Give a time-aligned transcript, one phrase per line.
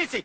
[0.00, 0.24] music.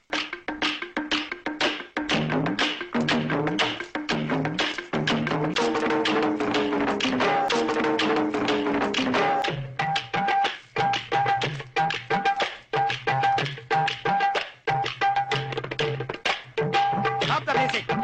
[17.24, 18.04] Stop the.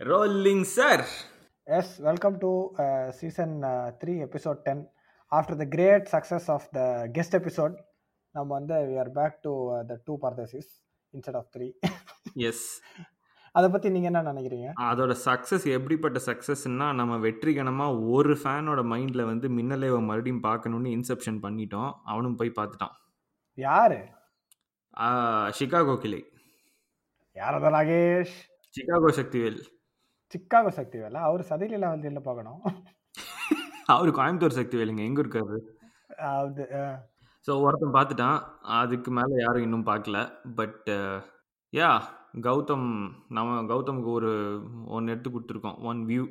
[0.00, 1.04] Rolling, sir.
[1.68, 4.86] Yes, welcome to uh, season uh, 3, episode 10.
[5.30, 7.76] After the great success of the guest episode,
[8.36, 10.66] நம்ம வந்து are back to uh, the two parthesis
[11.14, 11.72] instead of three.
[12.34, 12.66] Yes
[13.56, 14.68] அதை பத்தி நீங்க என்ன நினைக்கிறீங்க?
[14.80, 21.92] அதோட success எப்படிப்பட்ட சக்ஸஸ்னா நம்ம வெற்றிகரமாக ஒரு ஃபேனோட மைண்டில் வந்து மின்னலேவை மறுபடியும் பார்க்கணும்னு இன்செப்ஷன் பண்ணிட்டோம்.
[22.04, 22.96] அவனும் போய் பார்த்துட்டான்.
[23.54, 24.00] யாரு?
[25.58, 26.22] சிகாகோ கிளை.
[27.34, 28.34] யாரதா நாகேஷ்
[28.74, 29.60] சிகாகோ சக்திவேல்.
[30.34, 32.60] சிக்காகோ சக்தி வேலை அவர் சதிலீலா வந்து பார்க்கணும்?
[33.94, 35.04] அவர் கோயம்புத்தூர் சக்திவேலுங்க.
[35.08, 35.58] எங்கே இருக்காரு?
[36.32, 36.64] அது
[37.46, 38.38] ஸோ ஒருத்தன் பார்த்துட்டான்.
[38.80, 40.18] அதுக்கு மேலே யாரும் இன்னும் பார்க்கல.
[40.58, 40.90] பட்
[41.72, 41.90] யா
[42.46, 42.88] கௌதம்
[43.36, 44.30] நம்ம கௌதமுக்கு ஒரு
[44.96, 45.78] ஒன்று எடுத்து கொடுத்துருக்கோம்.
[45.90, 46.24] ஒன் வியூ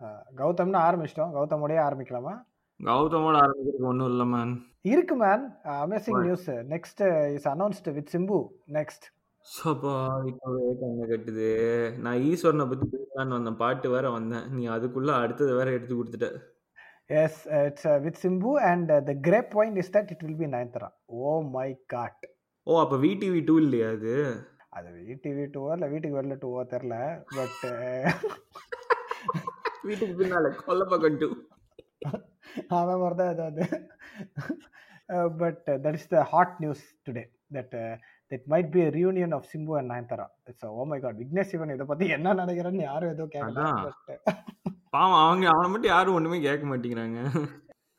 [0.00, 1.32] uh, கௌதம்னு ஆரம்பிச்சிட்டோம்.
[1.36, 2.34] கௌதமோடய ஆரம்பிக்கலாமா?
[2.80, 4.52] கௌதமோட ஆரம்பிக்கிறதுக்கு ஒன்றும் இல்லை மேன்
[4.92, 5.42] இருக்கு man
[5.84, 6.20] amazing?
[6.26, 7.02] News next
[7.36, 8.38] is announced with Simbu
[8.78, 9.06] next
[9.46, 9.92] சப்பா
[10.30, 11.50] இப்பவே கண்ணை கட்டுது.
[12.04, 13.60] நான் ஈஸ்வரனை பத்தி பேசலான்னு வந்தேன்.
[13.62, 14.46] பாட்டு வேற வந்தேன்.
[14.56, 16.28] நீ அதுக்குள்ள அடுத்தது வேற எடுத்து கொடுத்துட்ட.
[17.10, 20.34] Yes, uh, it's uh, with Simbu, and uh, the great point is that it will
[20.34, 20.88] be Nayantara.
[21.22, 22.16] Oh my god.
[22.66, 24.12] ஓ அப்ப விடிவி டூ இல்லையா அது
[24.76, 24.88] அது
[25.22, 26.94] டிவி டூவோ இல்லை வீட்டுக்கு வெளில டூவோ தெரில
[27.36, 27.62] பட்
[29.86, 31.28] வீட்டுக்கு பின்னால கொல்ல பக்கம் டூ
[32.76, 33.64] அந்த மாதிரி தான் வந்து
[35.40, 37.24] but that is the hot news today
[37.56, 37.74] that
[38.32, 41.86] that might be reunion of Simbu and Nayanthara it's oh my god Vignesh Shivan இதை
[41.90, 43.80] பற்றி என்ன நினைக்கிறேன்னு யாரும் எதுவும் கேட்கல அதான்.
[44.08, 44.26] பட்
[44.94, 47.18] பாவம் அவங்க அவனை மட்டும் யாரும் ஒண்ணுமே கேட்க மாட்டேங்கிறாங்க.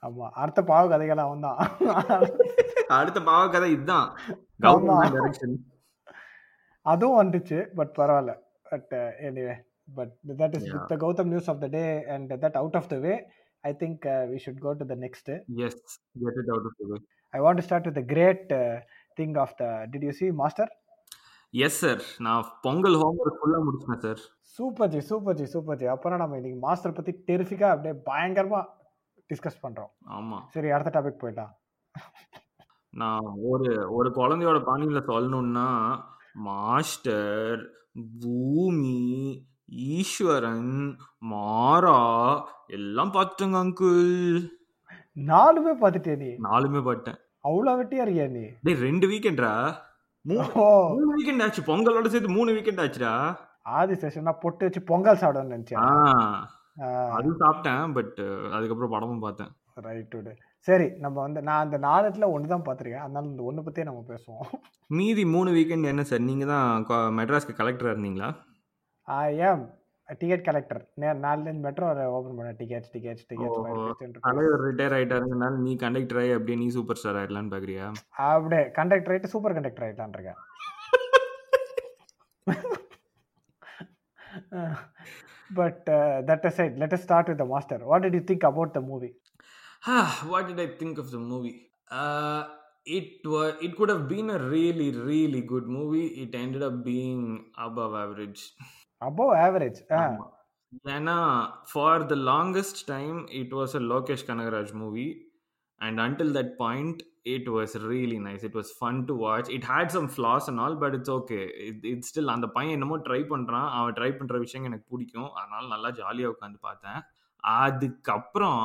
[0.03, 1.59] ஆமாம் அடுத்த பாவ கதைகள் அவன் தான்
[2.97, 4.08] அடுத்த பாவ கதை இதுதான்.
[4.70, 4.95] ஆமா.
[6.86, 8.34] அதுவும் வந்துச்சு பட் பரவாயில்ல.
[8.72, 8.94] But
[9.28, 9.56] anyway
[9.97, 10.67] but that is.
[10.73, 11.84] With the Gautham news of the day
[12.16, 13.13] and that out of the way
[13.63, 15.31] I think we should go to the next
[15.66, 15.80] yes
[16.24, 17.00] get it out of the way
[17.34, 18.47] I want to start with the great
[19.18, 20.72] thing of the did you see Master
[21.53, 24.22] yes sir நான் Pongal homework ஃபுல்லா முடிச்சேன் sir
[24.59, 28.62] super ji super ji super ji அப்புறம் நம்ம இன்னைக்கு master பத்தி டெரிஃபிக்காக அப்படியே பயங்கரமா
[29.29, 29.91] discuss பண்றோம்.
[30.12, 30.38] ஆமா.
[30.53, 31.51] சரி அடுத்த டாபிக் போயிடலாம்.
[32.94, 35.67] நான் ஒரு ஒரு குழந்தையோட பாணியில சொல்லணும்னா
[36.45, 37.62] மாஸ்டர்
[38.22, 38.97] பூமி
[39.91, 40.73] ஈஸ்வரன்
[41.31, 42.00] மாறா
[42.69, 44.03] எல்லாம் பார்த்துட்டேங்க அங்கிள்
[45.29, 46.31] நாலுமே பார்த்துட்டே நீ?
[46.47, 48.45] நாலுமே பார்த்தேன் அவ்வளோ வெட்டியா இருக்கியா நீ?
[48.83, 49.53] ரெண்டு வீக்கெண்ட்ரா
[50.29, 51.61] மூணு வீக்கெண்ட் ஆச்சு.
[51.69, 53.13] பொங்கலோட சேர்த்து மூணு வீக்கெண்ட் ஆச்சுடா.
[53.77, 55.81] ஆதி செஷனா பொட்டு வச்சு பொங்கல் சாப்பிடணும்னு நினைச்சேன்.
[57.17, 58.19] அது சாப்பிட்டேன் பட்
[58.55, 59.51] அதுக்கப்புறம் படமும் பார்த்தேன்.
[59.87, 60.21] ரைட் டு
[60.67, 63.05] சரி நம்ம வந்து நான் அந்த நாலுல ஒன்று தான் பார்த்துருக்கேன்.
[63.05, 64.49] அதனால இந்த ஒன்று பற்றியே நம்ம பேசுவோம்.
[64.97, 66.85] மீதி மூணு வீக்கெண்ட் என்ன சார் நீங்க தான்
[67.19, 68.29] மெட்ராஸ்க்கு கலெக்டரா இருந்தீங்களா?
[69.07, 69.63] ஐ ஏம்
[70.19, 70.81] டிக்கெட் கலெக்டர்
[71.25, 73.62] நாலுலேருந்து மெட்ரோ ஓப்பன் பண்ண டிக்கெட்ஸ் டிக்கெட்ஸ் ஓஹோ.
[73.88, 77.87] டிக்கெட்ஸ் தலைவர் ரிட்டையர் ஆயிட்டாருங்கனால நீ கண்டக்டர் ஆகி அப்படியே நீ சூப்பர் ஸ்டார் ஆயிடலான்னு பாக்குறியா
[78.28, 80.41] அப்படியே கண்டக்டர் ஆகிட்டு சூப்பர் கண்டக்டர் ஆகிட்டான் இருக்கேன்
[85.50, 85.84] but
[86.28, 89.14] that aside let us start with the master what did you think about the movie
[90.26, 91.56] what did I think of the movie?
[91.91, 92.41] Uh,
[92.88, 93.50] it was.
[93.60, 96.06] It could have been a really, really good movie.
[96.22, 97.20] It ended up being
[97.59, 98.41] above average.
[99.01, 99.79] above average.
[99.91, 100.00] ஆ.
[100.03, 100.28] ஆமா.
[100.95, 101.17] ஏன்னா
[101.72, 105.07] for the longest time it was a Lokesh Kanagaraj movie
[105.81, 107.00] and until that point
[107.35, 110.78] it was really nice it was fun to watch it had some flaws and all
[110.84, 111.39] but it's okay
[111.69, 115.29] it it still அந்த பையன் என்னமோ try பண்ணுறான் அவன் try பண்ணுற விஷயம் எனக்கு பிடிக்கும்.
[115.33, 117.01] அதனால நல்லா ஜாலியாக உட்காந்து பார்த்தேன்.
[117.44, 118.63] அதுக்கப்புறம்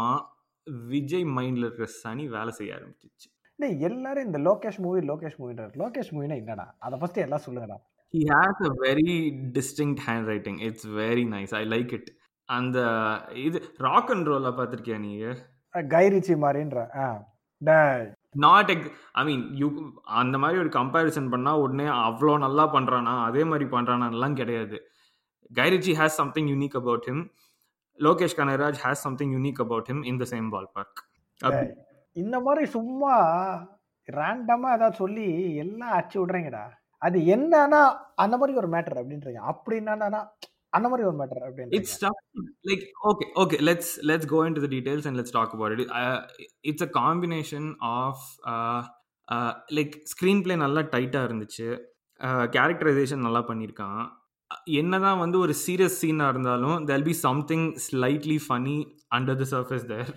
[0.92, 3.28] விஜய் மைண்டில் இருக்கிற சனி வேலை செய்ய ஆரம்பிச்சிச்சு.
[3.58, 6.66] டேய், எல்லாரும் இந்த லோகேஷ் மூவி லோகேஷ் மூவின்றார் லோகேஷ் மூவினா என்னடா?
[6.78, 7.76] அதை ஃபர்ஸ்ட் எல்லாம் சொல்லுங்கடா.
[8.14, 9.14] He has a very
[9.52, 10.56] distinct handwriting.
[10.60, 11.52] It's very nice.
[11.52, 12.06] I like it.
[12.48, 12.78] அந்த
[13.44, 15.12] இது ராக் அண்ட் ரோல பார்த்துருக்கியா நீ?
[15.94, 16.82] கைரிச்சி மாதிரின்ற
[18.44, 18.84] not egg
[19.20, 19.68] I mean you
[20.20, 24.78] அந்த மாதிரி ஒரு கம்பேரிசன் பண்ணா உடனே அவ்வளோ நல்லா பண்றானா அதே மாதிரி பண்றானாலாம் கிடையாது.
[25.59, 27.24] Guy Ritchie has something unique about him
[27.98, 31.02] Lokesh Kanagaraj has something unique about him in the same ball park
[32.16, 33.14] இந்த மாதிரி சும்மா
[34.09, 35.28] ரேண்டமா ஏதாவது சொல்லி
[35.64, 36.64] எல்லாம் அடிச்சு விடுறீங்கடா.
[37.03, 37.81] அது என்னன்னா
[38.16, 40.21] அந்த மாதிரி ஒரு மேட்டர் அப்படின்றீங்க அப்படி என்னன்னா
[40.72, 41.98] அந்த மாதிரி ஒரு மேட்டர் அப்படின்னு it's
[42.65, 45.93] like okay okay let's let's go into details and let's talk about it
[46.63, 48.25] it's a combination of
[49.77, 51.69] like screen play நல்லா டைட்டாக இருந்துச்சு
[52.54, 54.03] கேரக்டரைசேஷன் நல்லா பண்ணியிருக்கான்
[54.75, 58.77] என்ன தான் வந்து ஒரு சீரியஸ் சீனாக இருந்தாலும் there'll be something slightly funny
[59.10, 60.13] under the surface there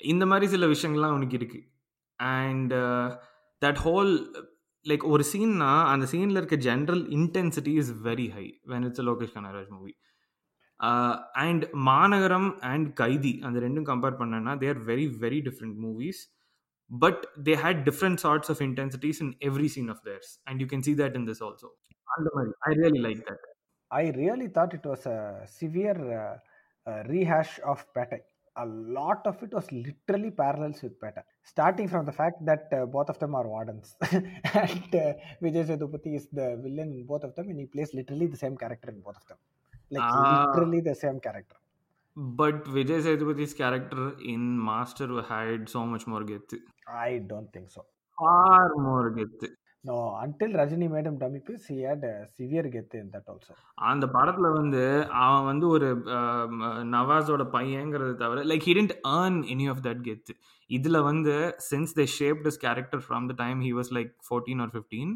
[0.00, 1.66] இந்த மாதிரி சில விஷயங்கள்லாம் அவனுக்கு இருக்குது
[2.18, 2.74] அண்ட்
[3.62, 4.12] தட் ஹோல்
[4.86, 9.70] லைக் ஒரு சீன்னா அந்த சீனில் இருக்க general intensity is very high when it's Lokesh Kanagaraj
[9.76, 9.94] movie
[11.44, 16.22] and Maanagaram and Kaithi அந்த ரெண்டும் கம்பேர் பண்ணேன்னா they are very very different movies
[16.90, 20.86] but they had different sorts of intensities in every scene of theirs and you can
[20.88, 21.70] see that in this also
[22.08, 23.46] அந்த மாதிரி I really like that
[23.90, 26.36] I really thought it was a severe uh,
[26.86, 28.18] uh, rehash of Pata.
[28.56, 31.22] A lot of it was literally parallels with Pata,
[31.52, 35.12] starting from the fact that uh, both of them are wardens, and uh,
[35.44, 38.56] Vijay Sethupathi is the villain in both of them, and he plays literally the same
[38.64, 39.38] character in both of them,
[39.90, 40.44] like Ah.
[40.46, 41.56] literally the same character.
[42.40, 44.04] But Vijay Sethupath's character
[44.34, 46.58] in Master had so much more gethu.
[47.06, 47.86] I don't think so.
[48.18, 49.48] Far more gethu.
[49.84, 53.52] No until Rajini madam டமிப்பு she had severe கெத்து in that also
[53.90, 54.82] அந்த படத்தில் வந்து
[55.24, 55.88] அவன் வந்து ஒரு
[56.94, 60.34] நவாஸோட பையங்கிறது தவிர like he didn't earn any of that கெத்து
[60.70, 61.36] இதில் வந்து
[61.70, 65.12] since they shaped his character from the time he was like fourteen or fifteen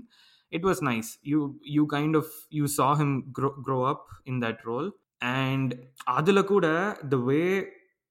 [0.53, 1.41] it was nice you
[1.77, 4.91] you kind of you saw him grow grow up in that role
[5.37, 5.73] and
[6.19, 6.67] அதில் கூட
[7.15, 7.43] the way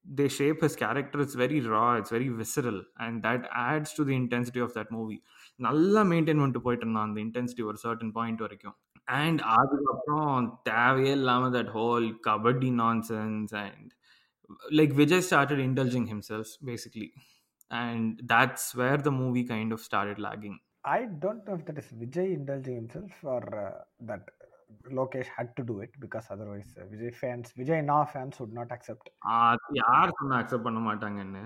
[0.06, 4.16] they shape his character it's very raw it's very visceral and that adds to the
[4.16, 5.20] intensity of that movie
[5.68, 8.76] நல்லா maintain பண்ணிட்டு போயிட்டு இருந்தான் அந்த intensity ஒரு certain point வரைக்கும்.
[9.20, 13.92] And அதுக்கப்புறம் தேவையே இல்லாமல் that whole kabaddi nonsense and
[14.80, 17.10] like Vijay started indulging himself basically
[17.72, 20.60] and that's where the movie kind of started lagging
[21.56, 23.74] if that is Vijay indulging himself or uh,
[24.10, 24.24] that
[24.98, 28.70] Lokesh had to do it because otherwise uh, Vijay fans, Vijay Na fans would not
[28.76, 29.06] accept.
[29.82, 31.44] யார் சொன்னா accept பண்ண மாட்டாங்கன்னு?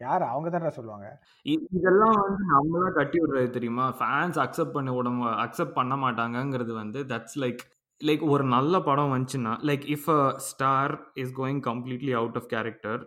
[0.00, 0.22] யார்?
[0.24, 1.06] அவங்க தானே சொல்லுவாங்க.
[1.46, 3.86] இ- இதெல்லாம் வந்து நம்மளா கட்டி விடுறது தெரியுமா?
[3.98, 5.10] ஃபேன்ஸ் அக்செப்ட் பண்ண விட
[5.44, 7.62] அக்செப்ட் பண்ண மாட்டாங்கங்கிறது வந்து தட்ஸ் லைக்
[8.00, 13.00] லைக் ஒரு நல்ல படம் வந்துச்சுன்னா like if a star is going completely out of character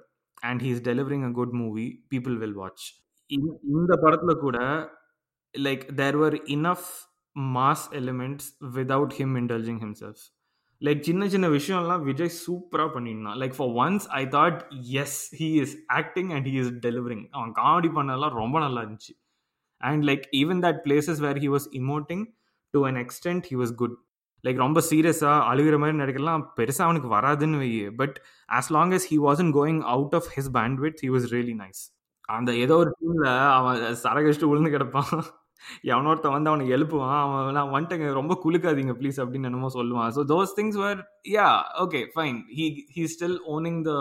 [0.44, 2.86] and he is delivering a good movie people will watch
[3.74, 4.57] இந்த படத்தில் கூட
[5.56, 6.89] like there were enough
[7.56, 10.24] mass elements without him indulging himself
[10.86, 13.38] like சின்ன சின்ன விஷயம்லாம் விஜய் சூப்பராக பண்ணியிருந்தான்.
[13.42, 14.60] Like for once I thought
[15.02, 19.14] as he is acting and he is delivering அவன் comedy பண்ணதெல்லாம் ரொம்ப நல்லா இருந்துச்சு.
[19.78, 22.26] And like even that places where he was emoting
[22.74, 23.96] to an extent he was good
[24.44, 27.72] like ரொம்ப சீரியஸாக அழுகிற மாதிரி நடிக்கலாம் பெருசாக அவனுக்கு வராதுன்னு why
[28.02, 28.18] but
[28.50, 31.82] as long as he wasn't going out of his bandwidth he was really nice
[32.30, 35.24] அந்த ஏதோ ஒரு டீமில் அவன் சரகஷ்டு விழுந்து கிடப்பான்.
[35.92, 40.10] எவனொருத்தன் வந்து அவனை எழுப்புவான் அவன் நான் வந்துட்டேங்க ரொம்ப குலுக்காதீங்க ப்ளீஸ் அப்படின்னு என்னமோ சொல்லுவான்.
[40.18, 41.01] So those things were
[41.36, 41.50] yeah
[41.83, 42.65] okay fine he
[42.95, 43.94] he still owning the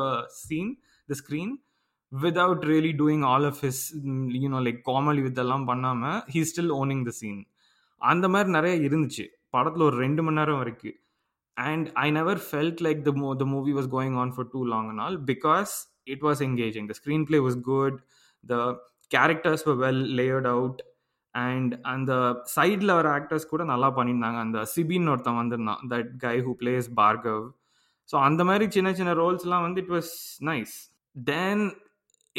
[0.44, 0.72] scene
[1.08, 1.52] the screen
[2.12, 3.84] without really doing all of his
[4.42, 7.40] you know like comedy இதெல்லாம் பண்ணாமல் he still owning the scene
[8.00, 9.24] அந்த மாதிரி நிறைய இருந்துச்சு.
[9.54, 10.96] படத்தில் ஒரு ரெண்டு மணி நேரம் வரைக்கும்.
[11.56, 14.88] And I never felt like the மூ the movie was going on for too long
[14.92, 15.72] and all because
[16.12, 17.98] it was engaging the screen play was good
[18.44, 18.56] the
[19.10, 20.80] characters well layered out
[21.34, 22.12] and அந்த
[22.54, 24.40] சைடில் வர actors கூட நல்லா பண்ணியிருந்தாங்க.
[24.46, 25.82] அந்த சிபின்னு ஒருத்தன் வந்திருந்தான்.
[25.92, 27.44] That guy who plays Bhargav
[28.12, 30.12] so அந்த மாதிரி சின்ன சின்ன ரோல்ஸ்லாம் வந்து it was
[30.50, 30.74] nice
[31.14, 31.64] then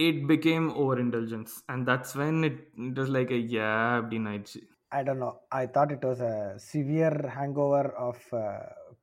[0.08, 4.62] it became over intelligence and that's when it it was like ஐயா அப்படின்னு ஆயிடுச்சு.
[4.98, 5.32] I don't know.
[5.60, 6.36] I thought it was a
[6.72, 8.42] severe hangover of uh,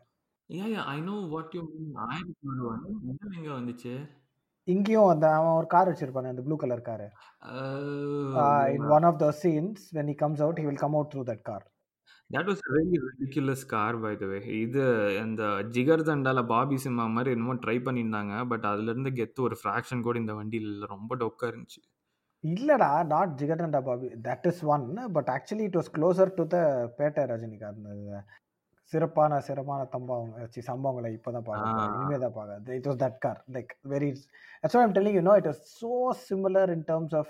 [0.51, 3.93] Yeah yeah I know what you mean ஆயிரத்தி ஒருவன் முதல்ல எங்க வந்துச்சு?
[4.67, 7.05] இங்கேயும் அந்த அவன் ஒரு கார் வச்சிருப்பானே அந்த blue colour car
[8.75, 11.45] in one of the scenes when he comes out he will come out through that
[11.49, 11.65] car
[12.29, 14.83] that was really ridiculous car by the way இது
[15.23, 15.43] அந்த
[15.75, 18.35] ஜிகர் தண்டால பாபி சிம்மா மாதிரி என்னமோ ட்ரை பண்ணியிருந்தாங்க.
[18.51, 21.81] பட் அதுல இருந்து கெத்து ஒரு ஃப்ராக்ஷன் கூட இந்த வண்டியில் ரொம்ப டொக்கா இருந்துச்சு.
[22.43, 24.07] இல்லடா not Jigarthanda Bobby.
[24.27, 24.85] That is one
[25.17, 26.59] but actually it was closer to the
[26.99, 27.89] Petta Rajinikanth
[28.91, 31.85] சிறப்பான சிறப்பான தம்பம் சி சம்பவங்களை இப்போதான் பார்க்க Ah.
[31.97, 34.09] இனிமே தான் பார்க்க it was that car like very
[34.73, 35.91] why I'm telling you, no, it was so
[36.29, 37.27] similar in terms of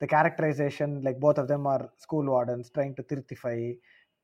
[0.00, 0.90] the characterization.
[1.06, 3.58] Like both of them are school wardens trying to tirtify,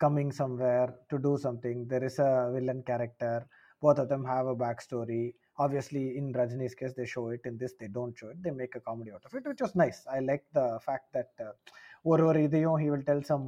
[0.00, 1.86] coming somewhere to do something.
[1.92, 3.34] There is a villain character.
[3.82, 5.22] Both of them have a backstory.
[5.58, 7.42] Obviously, in Rajini's case, they show it.
[7.44, 8.38] In this, they don't show it.
[8.44, 10.00] They make a comedy out of it, which was nice.
[10.16, 11.52] I like the fact that uh,
[12.04, 13.46] ஒரு ஒரு இதையும் he will tell some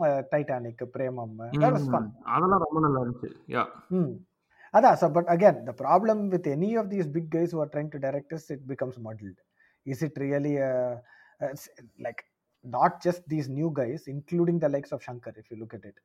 [0.00, 1.36] uh, uh, Titanic, Premam.
[1.60, 2.04] That was fun.
[2.04, 3.64] ம், அதெல்லாம் ரொம்ப நல்லா இருந்துச்சு yeah
[3.98, 4.14] ம்
[4.78, 7.98] Adas, but again, the problem with any of these big guys who are trying to
[7.98, 9.38] direct us, it becomes muddled.
[9.92, 11.00] Is it really a,
[11.40, 11.70] a s-
[12.06, 12.20] like
[12.76, 15.96] not just these new guys, including the likes of Shankar, if you look at it?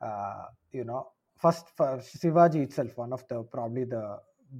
[0.00, 1.00] Uh, you know,
[1.44, 4.04] first for Shivaji itself, one of the probably the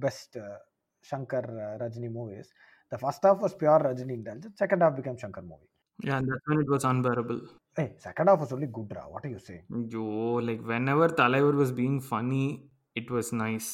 [0.05, 0.57] best uh,
[1.01, 2.49] Shankar uh, Rajini movies.
[2.89, 4.57] The first half was pure Rajini indulgence.
[4.57, 5.69] Second half became Shankar movie.
[6.07, 7.41] Yeah, and that's when it was unbearable.
[7.79, 8.95] Hey, second half was only good.
[8.97, 9.03] Ra.
[9.13, 9.65] What are you saying?
[9.95, 10.05] Yo,
[10.47, 12.45] like whenever Talaivar was being funny,
[13.01, 13.69] it was nice.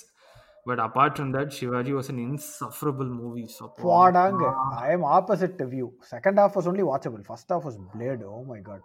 [0.70, 3.48] But apart from that, Shivaji was an insufferable movie.
[3.56, 4.40] So Fwadang.
[4.86, 5.88] I am opposite view.
[6.14, 7.24] Second half was only watchable.
[7.26, 8.24] First half was blade.
[8.36, 8.82] Oh my god.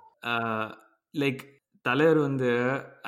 [1.21, 1.41] Like
[1.87, 2.51] தலைவர் வந்து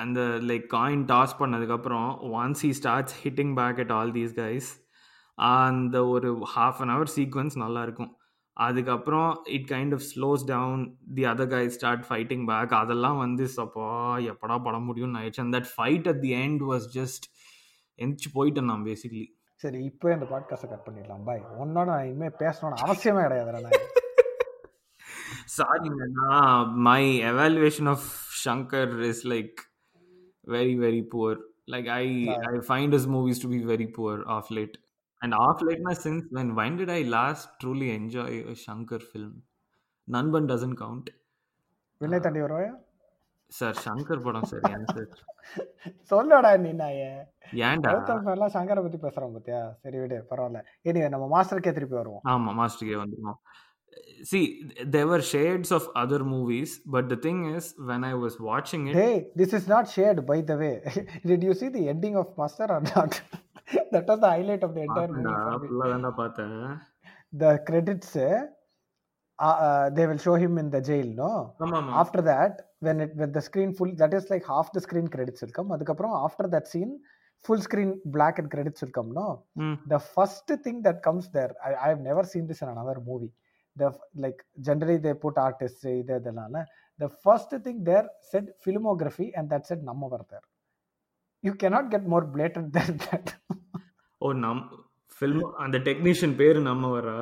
[0.03, 4.71] அந்த like coin toss பண்ணதுக்கப்புறம் once he starts hitting back at all these guys
[5.51, 8.11] அந்த ஒரு half an hour sequence நல்லா இருக்கும்
[8.57, 13.87] அதுக்கப்புறம் it kind of slows down the other guy start fighting back அதெல்லாம் வந்து சப்பா
[14.33, 15.41] எப்படா படம் முடியும்னு ஆயிடுச்சு.
[15.41, 17.25] And that fight at the end was just
[17.99, 19.25] எந்திச்சு போயிட்டேன் நான் பேசிக்லி
[19.57, 21.25] சரி இப்போ இந்த பாட்காஸ்ட்டை கட் பண்ணிடலாம்.
[21.25, 23.91] பாய் உன்னோட நான் இனிமேல் பேசணும்னு அவசியமே கிடையாது
[25.57, 28.07] சாரிங்க நான் my evaluation of
[28.45, 29.61] Shankar is like
[30.55, 31.41] very very poor
[31.73, 32.05] like I
[32.51, 34.75] I find his movies to be very poor off late.
[35.23, 35.35] And
[35.69, 39.35] late na since when when did i last truly enjoy a shankar film
[40.09, 41.09] nanban doesn't count
[42.01, 42.73] விண்ணை தாண்டி வருவாயா
[43.53, 45.11] sir Shankar படம் sir ஏன் sir
[46.11, 46.71] சொல்லடா நீ
[47.69, 47.91] ஏன்டா
[48.35, 52.99] எல்லாம் சங்கரை பத்தி பேசுறோம் பாத்தியா சரி விடு பரவாயில்ல இனி நம்ம மாஸ்டருக்கே திருப்பி வருவோம் ஆமா மாஸ்டர்கே
[53.03, 53.39] வந்துடும்
[54.31, 54.45] see
[54.95, 58.95] there were shades of other movies but the thing is when i was watching it
[59.01, 60.75] Hey, this is not shared, by the way.
[61.31, 63.13] Did you see the ending of Master or not?
[63.93, 65.23] That was the highlight of the entire movie.
[65.29, 65.69] பார்த்தேன்டா, for me.
[65.71, 66.59] full-ஆ தான்டா பார்த்தேன்
[67.43, 68.41] The credits, uh,
[69.39, 71.31] uh, they will show him in the jail, no?
[71.65, 72.55] ஆமா ஆமா After that,
[72.87, 75.71] when it when the screen full, that is like half the screen credits will come.
[75.77, 76.93] அதுக்கப்புறம் after that scene,
[77.47, 79.29] full screen black and credits will come, no?
[79.65, 82.97] ம் The first thing that comes there, I I have never seen this in another
[83.11, 83.33] movie.
[83.77, 86.57] The f- like generally they put artists இது இதெல்லாம்
[87.03, 90.47] the first thing there said filmography and that said Nammavar there.
[91.45, 93.27] You cannot get more blatant than that.
[94.23, 94.63] ஓ நம்
[95.19, 97.19] film அந்த technician பேரு நம்ம வரா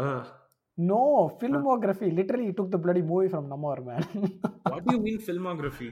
[0.78, 1.00] no,
[1.40, 2.14] filmography.
[2.14, 4.02] Literally, he took the bloody movie from Nammavar, man.
[4.72, 5.88] What you mean filmography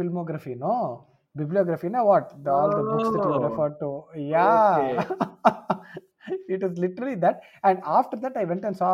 [0.00, 0.74] filmography, no?
[1.34, 2.26] Bibliography, na what?
[2.44, 3.44] The, all the books that you Oh.
[3.46, 3.88] refer to.
[4.34, 5.04] Yeah.
[6.48, 7.36] it is literally that.
[7.64, 8.92] And after that, I went and saw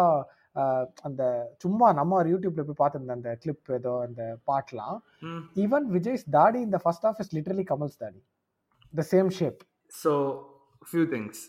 [0.56, 1.22] uh, அந்த
[1.64, 4.96] சும்மா நம்ம ஒரு யூடியூப்ல போய் பார்த்துருந்தேன் அந்த clip ஏதோ அந்த பாட்லாம்
[5.28, 8.20] ம் ஈவன் விஜய்ஸ் தாடி இந்த first half is literally Kamal's தாடி
[8.94, 9.60] the same shape
[9.92, 10.12] so
[10.82, 11.40] few things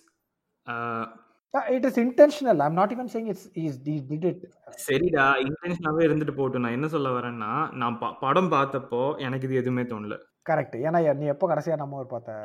[1.70, 4.44] it is intentional I'm not even saying it's is did it
[4.80, 10.18] சரிடா இன்டென்ஷனாகவே இருந்துட்டு போட்டும் நான் என்ன சொல்ல வரேன்னா நான் படம் பார்த்தப்போ எனக்கு இது எதுவுமே தோணல.
[10.46, 12.38] கரெக்ட் ஏன்னா நீ எப்போ கடைசியா நம்ம ஒரு பார்த்த?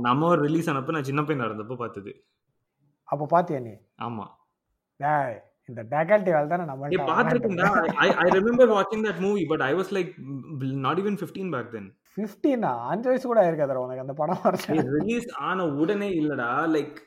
[0.00, 2.12] நம்ம ஒரு ரிலீஸ் ஆனப்போ நான் சின்ன பையன் இருந்தப்போ பார்த்தது.
[3.08, 3.74] அப்போ பாத்தியா நீ?
[4.00, 4.26] ஆமா.
[5.68, 6.88] இந்த டேகால்ட்டி வேலை தானே நம்ம
[8.00, 10.10] ஐ ஐ ரிமெம்பர் வாட்சிங் that movie but I was like
[10.86, 14.42] not even fifteen back then ஃபிஃப்டீனா அஞ்சு வயசு கூட இருக்காது உனக்கு அந்த படம்
[14.96, 16.50] ரிலீஸ் ஆன உடனே இல்லடா.
[16.74, 16.98] லைக்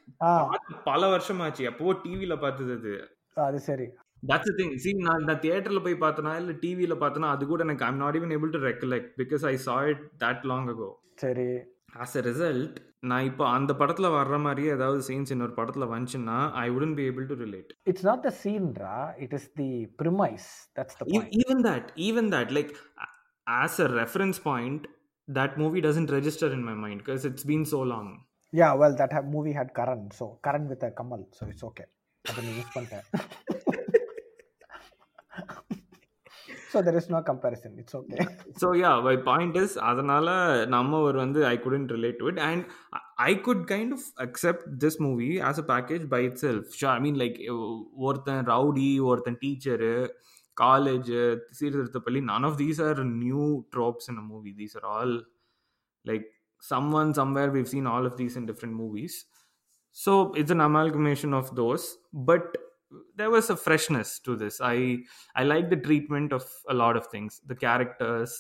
[0.86, 2.96] பல வருஷம் ஆச்சு எப்போ டிவில பார்த்தது அது.
[3.44, 3.88] அது சரி.
[4.24, 7.98] தட்ஸ் திங் சி நான் நான் தியேட்டர்ல போய் பார்த்தனா இல்ல டிவில பார்த்தனா அது கூட எனக்கு I'm
[7.98, 11.50] not even able to recollect because I saw it that long ago சரி.
[11.96, 16.68] ஆஸ் எ ரிசல்ட் நான் இப்போ அந்த படத்துல வர்ற மாதிரியே ஏதாவது சீன்ஸ் இன்னொரு படத்துல வந்துச்சுன்னா I
[16.70, 19.70] wouldn't be able to relate it's not the சீன்ரா it is the
[20.02, 23.12] premise that's the point even that even that like a-
[23.48, 24.82] as a reference point
[25.28, 28.08] that movie doesn't register in my mind because it's been so long
[28.54, 31.86] yeah well that movie had Karan so Karan with Kamal so it's okay
[32.26, 33.06] அதை நீ use பண்ணிட்டேன்
[36.72, 38.18] so there is no comparison it's okay
[38.62, 40.28] so yeah my point is அதனால
[40.76, 42.62] நம்ம ஒரு வந்து i couldn't relate to it and
[42.98, 47.02] I- i could kind of accept this movie as a package by itself sure i
[47.06, 47.60] mean like uh,
[48.08, 49.94] ஒருத்தன் rowdy ஒருத்தன் teacher
[50.58, 51.12] college
[51.60, 53.46] சீர்திருத்த பள்ளி none of these are new
[53.76, 55.16] tropes in a movie these are all
[56.06, 56.28] like
[57.02, 59.18] someone somewhere we've seen all of these in different movies
[59.98, 61.88] so it's an amalgamation of those
[62.32, 62.50] but
[63.16, 64.34] there was a freshness to
[64.66, 64.82] I i
[65.36, 68.32] i like the treatment of a lot of things the characters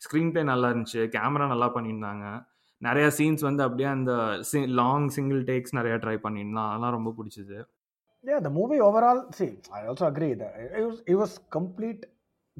[0.00, 2.26] screenplay நல்லா இருந்துச்சு camera நல்லா பண்ணியிருந்தாங்க
[2.82, 4.12] நிறையா scenes வந்து அப்படியே அந்த
[4.80, 7.58] long single takes நிறையா try பண்ணியிருந்தான் அதெல்லாம் ரொம்ப பிடிச்சிது
[8.26, 12.06] Yeah, the movie overall, see, I also agree that it was, it was complete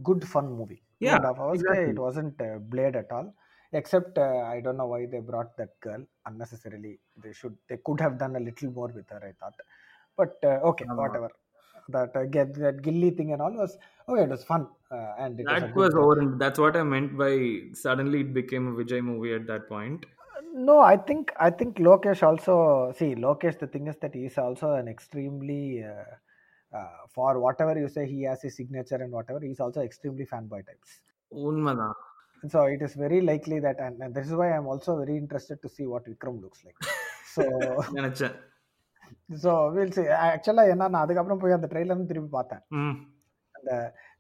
[0.03, 0.83] good fun movie.
[1.01, 1.93] Yeah, and a half exactly.
[1.93, 3.35] It wasn't uh, blade at all.
[3.73, 7.01] Except uh, I don't know why they brought that girl unnecessarily.
[7.17, 9.21] They should they could have done a little more with her.
[9.27, 9.55] I thought,
[10.17, 11.31] but uh, okay, Uh, whatever.
[11.89, 13.77] That uh, get that Gilly thing and all was
[14.09, 14.23] okay.
[14.25, 16.83] It was fun uh, and it was that was uh, over and that's what i
[16.83, 17.33] meant by
[17.75, 20.07] suddenly it became a vijay movie at that point
[20.54, 23.60] No, I think I think Lokesh also see Lokesh.
[23.60, 28.24] The thing is that he's also an extremely uh, uh, for whatever you say he
[28.24, 30.92] has his signature and whatever he's also extremely fanboy types.
[31.48, 31.96] உண்மைதான்
[32.54, 35.58] So it is very likely that and, and this is why I'm also very interested
[35.64, 36.80] to see what Vikram looks like.
[37.34, 37.44] So
[37.98, 38.38] நினைச்சேன்
[39.44, 40.08] so we'll see.
[40.36, 42.96] Actually என்ன நான் அதுக்கப்புறம் போய் அந்த trailer திரும்பி பார்த்தேன் ம்
[43.58, 43.72] அந்த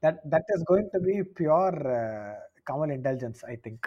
[0.03, 2.33] that that is going to be pure uh,
[2.67, 3.81] Kamal indulgence, I think.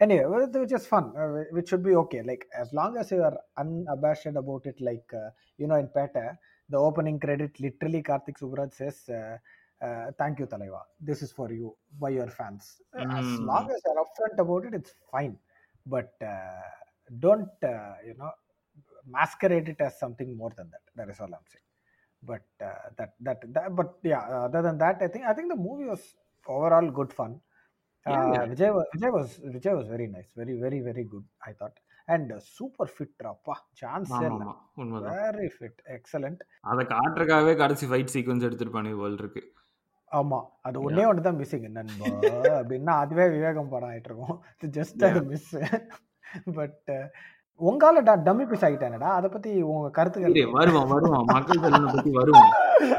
[0.00, 2.22] Anyway, well, which is fun, uh, which should be okay.
[2.22, 6.36] Like as long as you are unabashed about it, like uh, you know, in Peta,
[6.68, 9.38] the opening credit literally Karthik Subraj says, uh,
[9.84, 10.80] uh, "Thank you, Talaiva.
[11.00, 13.46] This is for you by your fans." As Mm.
[13.46, 15.38] long as you're upfront about it, it's fine.
[15.86, 16.60] But uh,
[17.20, 18.32] don't uh, you know
[19.06, 20.82] masquerade it as something more than that.
[20.96, 21.62] That is all I'm saying
[22.22, 25.56] but uh, that, that that but yeah other than that i think i think the
[25.56, 26.14] movie was
[26.48, 27.38] overall good fun
[28.06, 28.46] Yeah, yeah.
[28.46, 30.30] Vijay, was, Vijay was Vijay was very nice.
[30.36, 31.76] Very very very good i thought.
[32.08, 32.18] Uh,
[33.24, 35.14] rappa chance ஆமா ஆமா உண்மைதான்.
[35.16, 35.76] Very fit.
[35.96, 36.38] Excellent.
[36.60, 39.42] அதை காட்டுறதுக்காகவே கடைசி fight sequence எடுத்துருப்பானு இருக்கு
[40.12, 40.38] ஆமா.
[40.60, 42.10] அது ஒன்னே ஒன்று தான் மிஸ்ஸிங் நண்பா
[42.58, 44.36] அப்படின்னா அதுவே விவேகம் படம் ஆயிட்டு இருக்கும்.
[44.76, 45.50] ஜஸ்ட் அது மிஸ்
[46.58, 46.92] பட்
[47.60, 51.26] உங்கால டம்மி பீஸ் ஆகிட்டானடா அதை பத்தி உங்க கருத்துக்கள் வருவோம் வருவோம்.
[51.34, 51.62] மக்கள்
[51.94, 52.52] பத்தி வருவோம்.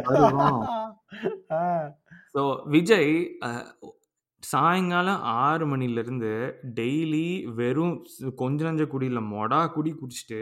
[0.09, 0.61] வருவோம்.
[2.35, 3.11] ஸோ விஜய்
[4.43, 6.31] சாயங்காலம் ஆறு மணிலேருந்து
[6.75, 7.95] டெய்லி வெறும்
[8.35, 10.41] கொஞ்ச நஞ்ச குடியில் மொடா குடி குடிச்சிட்டு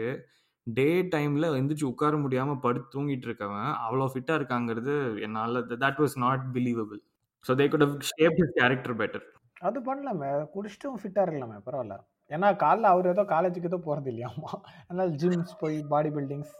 [0.66, 6.44] டே டைமில் எந்திரிச்சு உட்கார முடியாமல் படுத்து தூங்கிட்டு இருக்கவன் அவ்வளோ ஃபிட்டாக இருக்காங்கிறது என்னால் that was not
[6.54, 7.00] believable
[7.44, 9.26] so they could shape his character better
[9.60, 10.30] அது பண்ணலாமே.
[10.54, 11.96] குடிச்சிட்டும் ஃபிட்டாக இருக்கலாமே பரவாயில்ல.
[12.34, 14.52] ஏன்னா காலைல அவர் ஏதோ காலேஜுக்கு ஏதோ போகிறது இல்லையாமா?
[14.86, 16.54] அதனால ஜிம்ஸ் போய் பாடி பில்டிங்ஸ்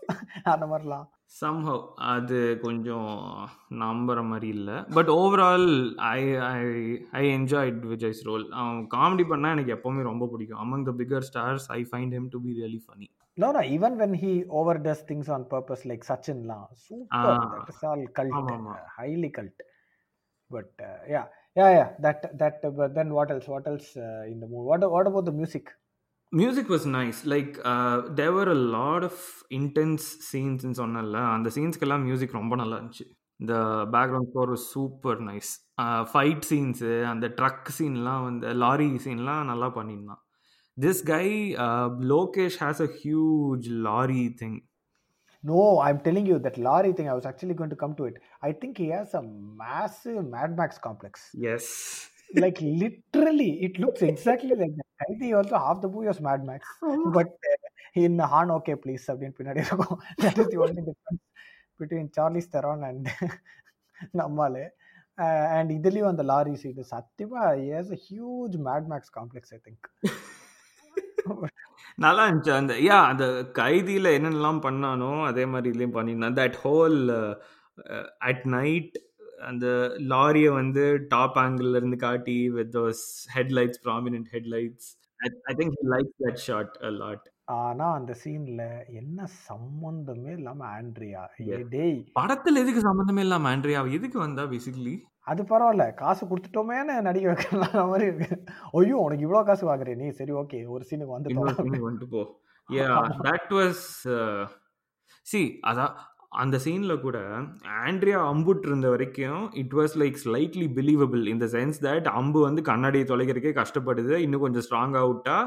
[0.55, 1.07] அந்த மாதிரிலாம்.
[1.41, 3.09] சம்ஹவ் அது கொஞ்சம்
[3.83, 4.77] நம்புற மாதிரி இல்லை.
[4.97, 5.69] But overall
[6.11, 6.61] I I
[7.21, 10.61] I enjoyed Vijay's role அவன் காமெடி பண்ணால் எனக்கு எப்போவுமே ரொம்ப பிடிக்கும்.
[10.65, 13.09] Among the bigger stars I find him to be really funny
[13.39, 17.41] no no even when he over does things on purpose like சச்சின்லாம் super.
[17.55, 18.55] That is all cult.
[18.99, 19.65] Highly cult
[20.51, 20.79] but
[21.15, 21.25] yeah
[21.57, 23.91] yeah yeah that that but then what else what else
[24.33, 25.71] இந்த movie what what about the music
[26.33, 27.53] music was nice like
[28.15, 29.23] there were a lot of
[29.59, 33.07] intense சீன்ஸ்ன்னு சொன்னல அந்த சீன்ஸ்க்கெல்லாம் music ரொம்ப நல்லா இருந்துச்சு.
[33.43, 33.55] இந்த
[33.95, 35.51] background score super nice
[36.13, 40.23] fight scenes அந்த truck சீன்லாம் வந்து லாரி சீன்லாம் நல்லா பண்ணியிருந்தான்.
[40.77, 41.27] This guy
[42.15, 44.57] Lokesh has a huge lorry thing
[45.49, 47.09] No, I'm telling you that Laurie thing.
[47.13, 48.17] I was actually going to come to it.
[48.49, 49.23] I think he has a
[49.63, 51.15] massive Mad Max complex.
[51.55, 51.73] Yes
[52.43, 56.63] like literally it looks exactly like that Heidi also half the movie was Mad Max
[57.17, 57.59] but uh,
[58.05, 61.23] in Han okay please அப்படின்னு பின்னாடி இருக்கும் that is the only difference
[61.83, 63.07] between Charlize Theron and
[64.21, 64.65] நம்மாலு
[65.57, 69.81] and இதுலயும் அந்த lorry seat சத்தியமா he has a huge Mad Max complex I think
[71.99, 72.53] நல்லா இருந்துச்சு.
[72.57, 76.99] அந்த யா அந்த கைதியில் என்னென்னலாம் பண்ணானோ அதே மாதிரி இதுலேயும் பண்ணியிருந்தான் தட் ஹோல்
[78.29, 78.97] அட் நைட்
[79.43, 79.67] அந்த
[80.09, 83.03] லாரியை வந்து டாப் ஆங்கிள் இருந்து காட்டி with those
[83.35, 84.89] headlights prominent headlights
[85.51, 87.27] I think like that shot a lot
[87.59, 88.63] ஆனா அந்த சீன்ல
[89.01, 91.21] என்ன சம்பந்தமே இல்லாம ஆண்ட்ரியா.
[91.71, 91.99] டேய்.
[92.13, 93.83] படத்தில் எதுக்கு சம்மந்தமே இல்லாம ஆண்ட்ரியா?
[93.93, 94.95] எதுக்கு வந்தா பேசிக்கலி
[95.27, 95.85] அது பரவாயில்ல.
[96.01, 98.29] காசு கொடுத்துட்டோமேன்னு நடிக்க வைக்கலாம் மாதிரி இருக்கு.
[98.81, 99.95] ஐயோ உனக்கு இவ்வளோ காசு வாங்குறே.
[100.03, 101.39] நீ சரி ஓகே ஒரு சீனுக்கு வந்து
[101.87, 102.25] வந்துட்டு போ.
[102.69, 102.91] யா
[103.29, 103.87] தட் வாஸ்
[105.27, 105.95] சி அதான்
[106.43, 107.19] அந்த சீனில் கூட
[107.85, 113.07] ஆண்ட்ரியா அம்புட்டு இருந்த வரைக்கும் it was like slightly believable இந்த சென்ஸ் தட் அம்பு வந்து கண்ணாடியை
[113.09, 114.15] தொலைக்கிறதுக்கே கஷ்டப்படுது.
[114.27, 115.39] இன்னும் கொஞ்சம் ஸ்ட்ராங்காக விட்டா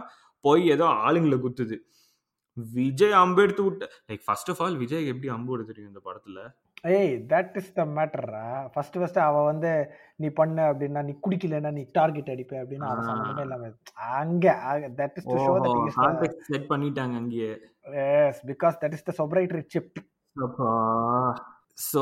[0.45, 1.77] போய் ஏதோ ஆளுங்களை குத்துது.
[2.75, 6.39] விஜய் அம்பு எடுத்து விட்ட like first of all Vijay எப்படி அம்பு எடுத்து தெரியும் இந்த படத்துல?
[6.91, 8.43] ஏய் தட் இஸ் த மேட்டரா
[8.73, 9.71] ஃபர்ஸ்ட் ஃபர்ஸ்ட் அவ வந்து
[10.19, 13.09] நீ பண்ண அப்படின்னா நீ குடிக்கலன்னா நீ டார்கெட் அடிப்ப அப்படின்னு அவன் ஆ.
[13.09, 13.71] சம்மந்தமே இல்லாம
[14.15, 14.45] அங்க
[14.99, 17.51] that is to show that is contact set பண்ணிட்டாங்க அங்கேயே.
[18.05, 19.99] Yes because that is the proprietary chip
[21.85, 22.01] so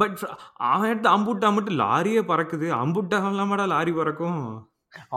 [0.00, 0.20] but
[0.68, 2.66] அவன் எடுத்து அம்புட்டு அம்புட்டு லாரியே பறக்குது.
[2.78, 4.42] அம்புட்டா இல்லாமடா லாரி பறக்கும்.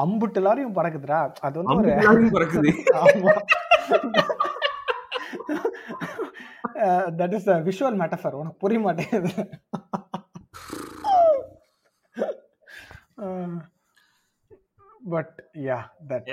[0.01, 1.19] அம்புட்டு லாரியும் பறக்குதுடா.
[1.41, 2.71] அது வந்து ஒரு பறக்குது.
[7.19, 9.31] தட் இஸ் விஷுவல் மெட்டஃபர் உனக்கு புரிய மாட்டேங்குது.
[15.13, 15.33] பட்
[15.67, 16.29] யா தட்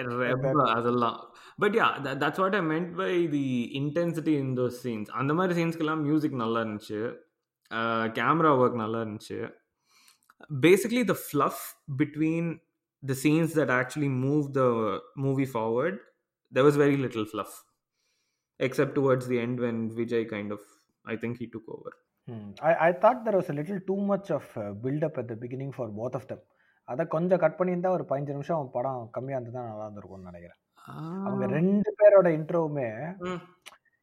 [0.76, 1.18] அதெல்லாம்.
[1.62, 1.87] But yeah
[2.24, 3.46] that's what I meant by the
[3.81, 7.00] intensity in those scenes அந்த மாதிரி சீன்ஸ்க்கெல்லாம் மியூசிக் நல்லா இருந்துச்சு.
[8.18, 9.40] கேமரா ஒர்க் நல்லா இருந்துச்சு.
[10.66, 11.64] Basically the fluff
[12.03, 12.50] between
[13.03, 14.62] the scenes that actually move the
[15.26, 15.98] movie forward
[16.53, 17.53] there was very little fluff.
[18.61, 20.62] Except towards the end when vijay kind of
[21.05, 21.92] i think he took over
[22.29, 22.49] Hmm.
[22.61, 25.37] I, I thought there was a little too much of uh, build up at the
[25.37, 26.40] beginning for both of them
[26.88, 30.59] அதை கொஞ்சம் cut பண்ணியிருந்தா ஒரு பதினஞ்சு நிமிஷம் படம் கம்மியாக இருந்ததா நல்லா இருந்திருக்கும்னு நினைக்கிறேன்
[31.27, 32.87] அவங்க ரெண்டு பேரோட இன்ட்ரோவுமே.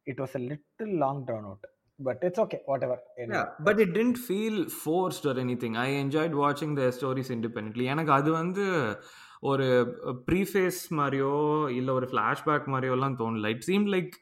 [0.08, 1.66] It was a little long drawn out
[2.00, 3.02] but it's okay whatever
[3.36, 5.76] Yeah, but it didn't feel forced or anything.
[5.86, 7.88] I enjoyed watching their stories independently.
[7.94, 8.66] எனக்கு அது வந்து
[9.50, 9.66] ஒரு
[10.28, 11.34] ப்ரீஃபேஸ் மாதிரியோ
[11.80, 14.16] இல்லை ஒரு ஃப்ளாஷ்பேக் மாதிரியோலாம் தோணல it seem like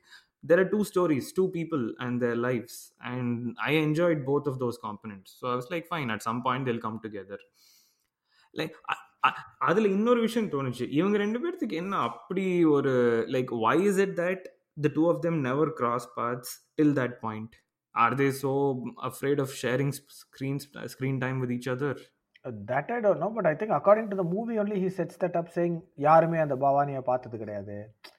[0.44, 3.30] there are two stories two people and their lives and
[3.68, 6.84] i enjoyed both of those components so i was like fine at some point they'll
[6.88, 7.40] come together
[8.54, 8.76] like
[9.68, 12.44] அதில் இன்னொரு விஷயம் தோணுச்சு இவங்க ரெண்டு பேர்த்துக்கு என்ன அப்படி
[12.76, 12.92] ஒரு
[13.34, 14.44] like why is it that
[14.84, 17.54] the two of them never cross paths till that point
[17.94, 18.52] are they so
[19.10, 20.60] afraid of sharing screen
[20.94, 22.00] screen time with each other
[22.71, 25.37] that I don't know but I think according to the movie only he sets that
[25.39, 25.77] up saying
[26.07, 27.75] யாருமே அந்த பவானியை பார்த்தது கிடையாது.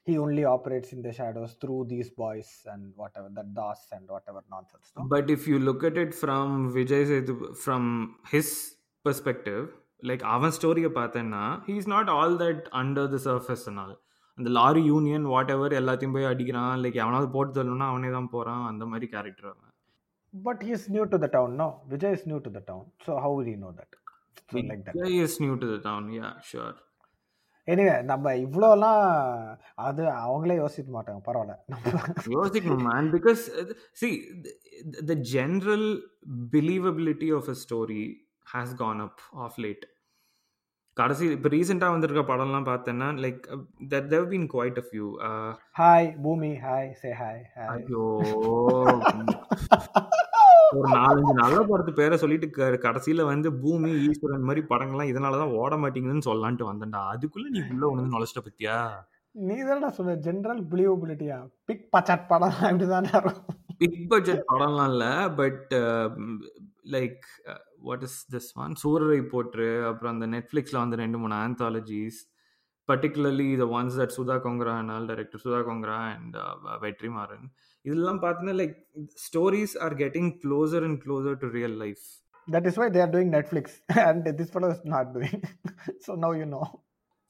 [0.08, 2.86] He only operates in the shadows through these boys and
[3.20, 7.36] whatever that those and whatever nonsense but if you look at it from Vijay Sethu
[7.62, 7.90] from
[8.32, 8.54] his
[9.04, 9.62] perspective
[10.02, 13.94] like அவன் ஸ்டோரியை பார்த்தேன்னா he is not all that under the surface all
[14.38, 16.74] அந்த lorry union whatever எல்லாத்தையும் போய் அடிக்கிறான்.
[16.82, 19.70] Like எவனாவது போட்டு தரணும்னா அவனே தான் போகிறான் அந்த மாதிரி கேரக்டர் அவன்.
[20.34, 23.14] But he is new to the town no Vijay is new to the town so
[23.24, 23.96] how you know that
[24.64, 26.74] like that Vijay is new to the town yeah sure.
[27.68, 29.00] Anyway நம்ம இவ்வளோலாம்
[29.86, 31.54] அது அவங்களே யோசிக்க மாட்டாங்க பரவாயில்ல.
[31.72, 33.42] நம்ம யோசிக்கணும் man because
[34.00, 34.08] see
[35.10, 35.84] the general
[36.54, 38.04] believability of a story
[38.46, 39.84] has gone up of late.
[40.96, 43.42] கடைசி இப்போ ரீசெண்டாக வந்திருக்க படம்லாம் பார்த்தேன்னா like
[43.92, 45.08] that they've been quite a few
[45.80, 48.04] hi Bhoomi ஹாய் சே ஹாய் ஹாய் ஐயோ
[50.74, 52.46] ஒரு நாலஞ்சு நல்ல படத்து பேரை சொல்லிட்டு
[52.84, 57.02] கடைசியில வந்து பூமி ஈஸ்வரன் மாதிரி படங்கள்லாம் இதனாலதான் ஓட மாட்டேங்குதுன்னு சொல்லலான்ட்டு வந்தேன்டா.
[57.12, 58.76] அதுக்குள்ள நீ உள்ள ஒண்ணு நுழைச்சிட்ட பத்தியா?
[59.34, 63.56] நீ தானே சொன்ன ஜென்ரல் பிலீவபிலிட்டியா பிக் பச்சாட் படம் இப்படி தானே இருக்கும்.
[63.82, 65.06] பிக் பட்ஜெட் படம்லாம் இல்ல
[65.40, 65.72] but
[66.94, 67.24] like
[67.88, 72.20] what is this one Soorarai Pottru அப்புறம் அந்த நெட்ஃப்ளிக்ஸ்ல வந்து ரெண்டு மூணு anthologies
[72.88, 76.36] particularly the ones that Sudha Kongara and director Sudha Kongara and
[76.84, 77.46] Vetrimaaran
[77.86, 78.76] இதெல்லாம் பார்த்தீங்கன்னா like
[79.26, 82.04] stories are getting closer and closer to real life
[82.48, 83.76] that is why they are doing Netflix
[84.08, 85.40] and this fellow is not doing
[86.06, 86.62] so now you know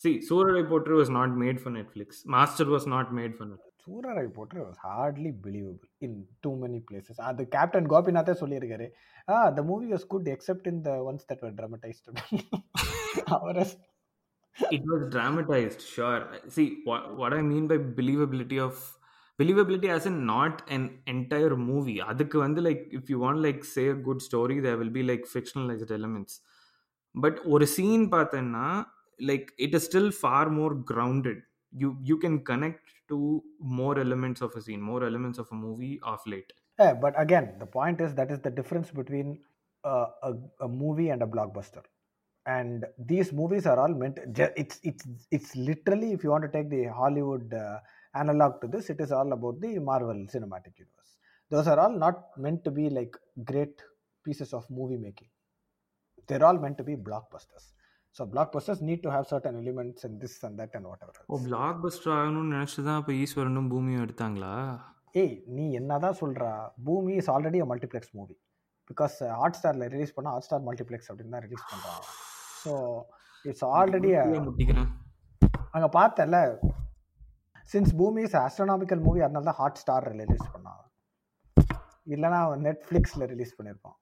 [0.00, 4.26] see Soorarai Pottru was not made for Netflix Master was not made for net Soorarai
[4.36, 8.86] Pottru was hardly believable in too many places அது captain கோபிநாத்தே சொல்லியிருக்காரு
[9.28, 12.08] ஆ the movie was good except in the ones that were dramatised
[13.38, 13.66] அவரை
[14.56, 16.20] it was dramatized sure.
[16.48, 18.74] See what, what i mean by believability of
[19.40, 23.86] believability as in not an entire movie அதுக்கு வந்து like if you want like say
[23.94, 26.34] a good story there will be like fictionalized elements
[27.24, 28.66] but ஒரு scene பார்த்தேன்னா
[29.30, 31.38] like it is still far more grounded
[31.82, 33.18] you you can connect to
[33.80, 37.58] more elements of a scene more elements of a movie of late Yeah, but again,
[37.58, 39.42] the point is that is the difference between
[39.84, 41.84] uh, a, a movie and a blockbuster.
[42.44, 44.18] And these movies are all meant.
[44.32, 47.80] ju- It's it's it's literally, if you want to take the Hollywood uh,
[48.16, 51.12] analog to this, it is all about the Marvel Cinematic Universe.
[51.50, 53.76] Those are all not meant to be like great
[54.26, 55.30] pieces of movie making.
[56.28, 57.64] They're all meant to be blockbusters.
[58.16, 61.14] So blockbusters need to have certain elements and this and that and whatever.
[61.24, 61.44] Oh else.
[61.84, 64.52] Blockbuster ஆகணும்னு நினச்சி தான் இப்போ ஈஸ்வரனும் பூமியும் எடுத்தாங்களா
[65.14, 66.50] ஏய் நீ என்னதான் சொல்றா
[66.86, 68.36] Bhoomi is already a multiplex movie
[68.90, 72.02] because hot ஸ்டாரில் ரிலீஸ் பண்ணால் ஹாட் ஸ்டார் மல்டிப்ளெக்ஸ் அப்படின்னு தான் ரிலீஸ் பண்ணுறாங்க
[72.62, 72.72] ஸோ
[73.44, 74.12] இட்ஸ் ஆல்ரெடி
[75.74, 76.36] அங்கே பார்த்தல
[77.72, 80.82] since Bhoomi is astronomical movie அதனால தான் ஹாட் ஸ்டார் ரிலீஸ் பண்ணாங்க.
[82.14, 83.96] இல்லைனா நெட்ஃப்ளிக்ஸில் ரிலீஸ் பண்ணியிருப்பான்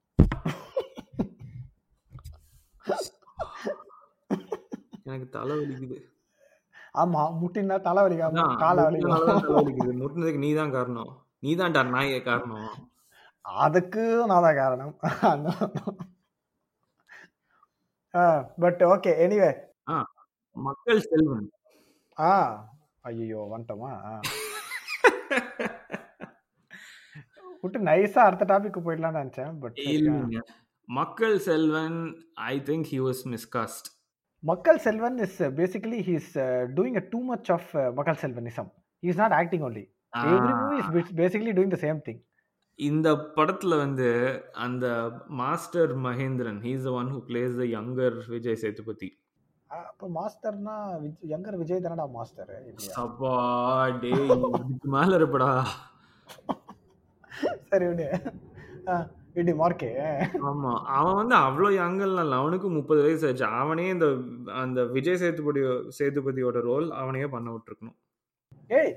[5.07, 5.97] எனக்கு தலை வலிக்குது
[7.01, 8.43] ஆமாம் முட்டினா தலை வலிக்காம.
[8.63, 11.11] காலை வலிக்குது முட்டினதுக்கு நீ தான் காரணம்.
[11.45, 12.69] நீ தான்டா நாயே காரணம்.
[13.63, 14.93] அதுக்கு நான் தான் காரணம்.
[18.63, 19.51] But okay anyway
[20.55, 21.47] Makkal Selvan
[22.17, 22.31] ஆ
[23.05, 23.91] ஐயோ வந்துட்டோமா?
[27.63, 29.77] விட்டு நைஸா அடுத்த டாபிக் போயிடலாம்னு நினைச்சேன் but
[30.89, 31.99] Makkal Selvan
[32.45, 33.87] I think he was miscast
[34.43, 36.31] Makkal Selvan is basically he is
[36.75, 38.69] doing a too much of Makkal Selvanism.
[39.03, 39.85] He is not acting only
[40.25, 42.21] every movie is basically doing the same thing
[42.79, 44.07] இந்த படத்துல வந்து
[44.65, 44.85] அந்த
[45.41, 49.09] master Mahendran he's the one who plays the younger Vijay Sethupathi
[49.67, 50.75] அப்போ மாஸ்டர்னா
[51.29, 52.51] younger Vijay தானடா master?
[52.95, 53.31] அப்பா
[53.87, 55.49] டே இதுக்கு மேல இருப்படா.
[57.69, 58.07] சரி விடு.
[59.33, 59.89] விடு மார்க்கே.
[60.49, 62.35] ஆமா அவன் வந்து அவ்வளோ யங்கல் இல்ல.
[62.35, 63.45] அவனுக்கு முப்பது வயசு ஆச்சு.
[63.45, 64.07] அவனே இந்த
[64.53, 65.61] அந்த விஜய் சேதுபதி
[65.99, 67.97] சேதுபதியோட ரோல் அவனையே பண்ண விட்டுருக்கணும்.
[68.67, 68.93] ஏய்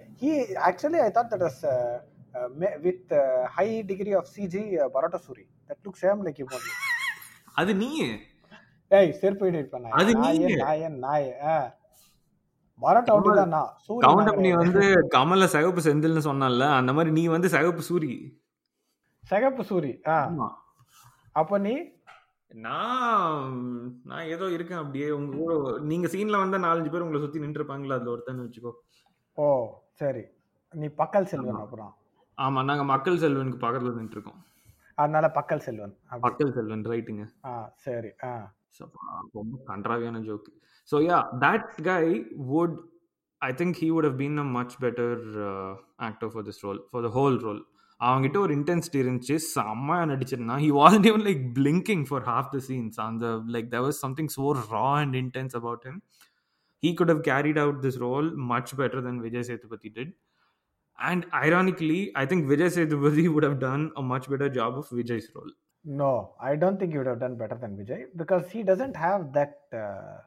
[1.64, 2.00] uh,
[2.34, 6.38] uh, ma- with uh, high degree of cg uh, barotta suri that looks same like
[6.42, 6.74] him only
[7.52, 7.88] அது நீ
[8.90, 10.64] ஏய் செருப்பு எடிட் பண்ண அது நாயே நீங்க.
[10.64, 11.32] நாயே நாயே.
[11.46, 11.56] ஆ.
[12.80, 13.70] வரட்டும் அப்படிதான் நான்.
[14.00, 18.12] கவுண்டப் நீ வந்து கமல சிகப்பு செந்தில்னு சொன்னல அந்த மாதிரி நீ வந்து சிகப்பு சூரி.
[19.24, 20.18] சிகப்பு சூரி ஆ.
[21.32, 21.74] அப்ப நீ?
[22.50, 23.56] நான்
[24.04, 25.10] நான் ஏதோ இருக்கேன் அப்படியே.
[25.10, 28.72] உங்க கூட நீங்க சீன்ல வந்த நாலஞ்சு பேர் உங்களை சுத்தி நின்று இருப்பாங்களா அதுல ஒருத்தன்னு வச்சுக்கோ.
[29.38, 29.46] ஓ
[29.92, 30.22] சரி.
[30.74, 31.54] நீ பக்கல் செல்வன்.
[31.56, 31.92] அப்புறம்.
[32.38, 34.40] ஆமா நாங்க மக்கள் செல்வனுக்கு பக்கத்துல நின்று இருக்கோம்
[34.98, 35.94] அதனால பக்கல் செல்வன்.
[36.20, 37.24] மக்கள் செல்வன் ரைட்டுங்க.
[37.44, 38.30] ஆ சரி ஆ.
[38.76, 39.02] சப்பா,
[39.38, 40.48] ரொம்ப கன்றாவியான joke
[40.90, 42.04] so yeah that guy
[42.52, 42.76] would
[43.42, 45.18] I think he would have been a much better
[46.08, 47.60] actor for this role for the whole role
[48.00, 52.98] அவங்ககிட்ட ஒரு இன்டென்சிட்டி இருந்துச்சு செம்மையா நடிச்சிருந்தான் he was even like blinking for half the scenes
[53.08, 55.96] அந்த like there was something so raw and intense about him
[56.82, 60.10] he could have carried out this role much better than Vijay Sethupathi did
[60.98, 65.28] and ironically I think Vijay Sethupathi would have done a much better job of Vijay's
[65.36, 65.52] role
[65.84, 69.32] No, I don't think you would have done better than Vijay because he doesn't have
[69.32, 69.54] that.
[69.72, 70.18] Uh,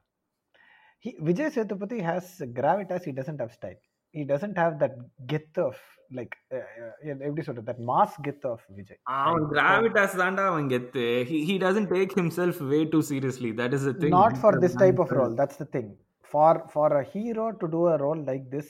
[0.99, 3.03] he Vijay Sethupathi has gravitas.
[3.03, 3.75] He doesn't have style.
[4.11, 4.95] He doesn't have that
[5.27, 5.75] get of
[6.13, 8.97] like uh, uh, எப்படி சொல்றது that mass get of Vijay.
[9.19, 13.73] அவன் Like, கிராவிட்டாஸ் தான்டா அவன் கெத்து he he doesn't take himself way too seriously that
[13.77, 15.35] is the thing not for this type of role.
[15.41, 15.89] That's the thing.
[16.33, 18.67] For for a hero to do a role like this,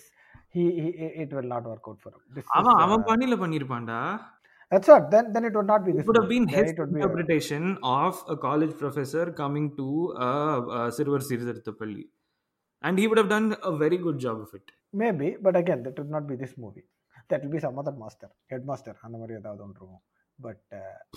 [0.56, 0.88] he, he
[1.24, 2.22] it will not work out for him.
[2.36, 4.00] This is, அவன் அவன் uh, பண்ணில பண்ணிருப்பான்டா
[4.72, 5.04] that's what.
[5.10, 6.02] Then then it would not be this.
[6.02, 7.64] it would have been his would be interpretation
[7.96, 9.88] of a college professor coming to
[10.20, 10.32] a,
[10.78, 12.04] a சிறுவர் சீர்திருத்தப்பள்ளி
[12.84, 15.98] and he would have done a very good job of it Maybe, but again, that
[15.98, 16.86] would not be this movie.
[17.30, 20.04] That will be some other master, headmaster, அந்த மாதிரி ஏதாவது ஒன்று இருக்கும்
[20.40, 20.64] but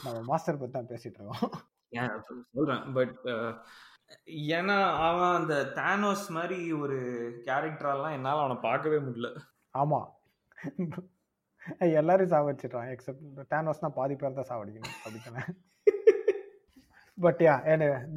[0.05, 1.55] நம்ம master பற்றி தான் பேசிட்டு இருக்கோம்
[1.93, 3.17] Yeah, சொ- சொல்றேன் பட்
[4.53, 6.97] ஏன்னா அவன் அந்த தானோஸ் மாதிரி ஒரு
[7.47, 9.31] கேரக்டரெல்லாம் என்னால அவனை பார்க்கவே முடியல
[9.75, 10.01] ஆமா
[12.01, 15.45] எல்லாரையும் சாவடிச்சிடுறான் எக்ஸப்ட் டேனோஸ்னா பாதி பேர் தான் சாவடிக்கணும் அப்படித்தானே
[17.19, 17.57] but yeah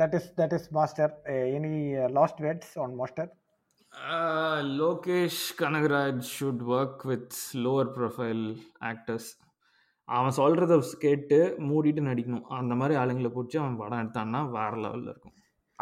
[0.02, 1.14] that is that is Master
[1.58, 1.76] any
[2.20, 3.32] last words on Master
[4.80, 7.32] Lokesh Kanagaraj should work with
[7.66, 8.44] lower profile
[8.90, 9.26] actors.
[10.18, 11.38] அவன் சொல்றத கேட்டு
[11.70, 12.46] மூடிட்டு நடிக்கணும்.
[12.60, 15.36] அந்த மாதிரி ஆளுங்களை பிடிச்சி அவன் படம் எடுத்தான்னா வேற லெவல்ல இருக்கும்.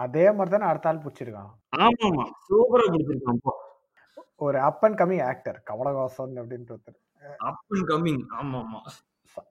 [0.04, 1.52] அதே மாதிரி தானே அடுத்த ஆள் பிடிச்சிருக்கான்.
[1.86, 3.42] ஆமா ஆமா சூப்பரா பிடிச்சிருக்கான்
[4.46, 7.00] ஒரு up and coming actor Kamal Haasan அப்படின்ற ஒருத்தர்.
[7.48, 8.82] அப் அண்ட் கம்மிங் ஆமா ஆமா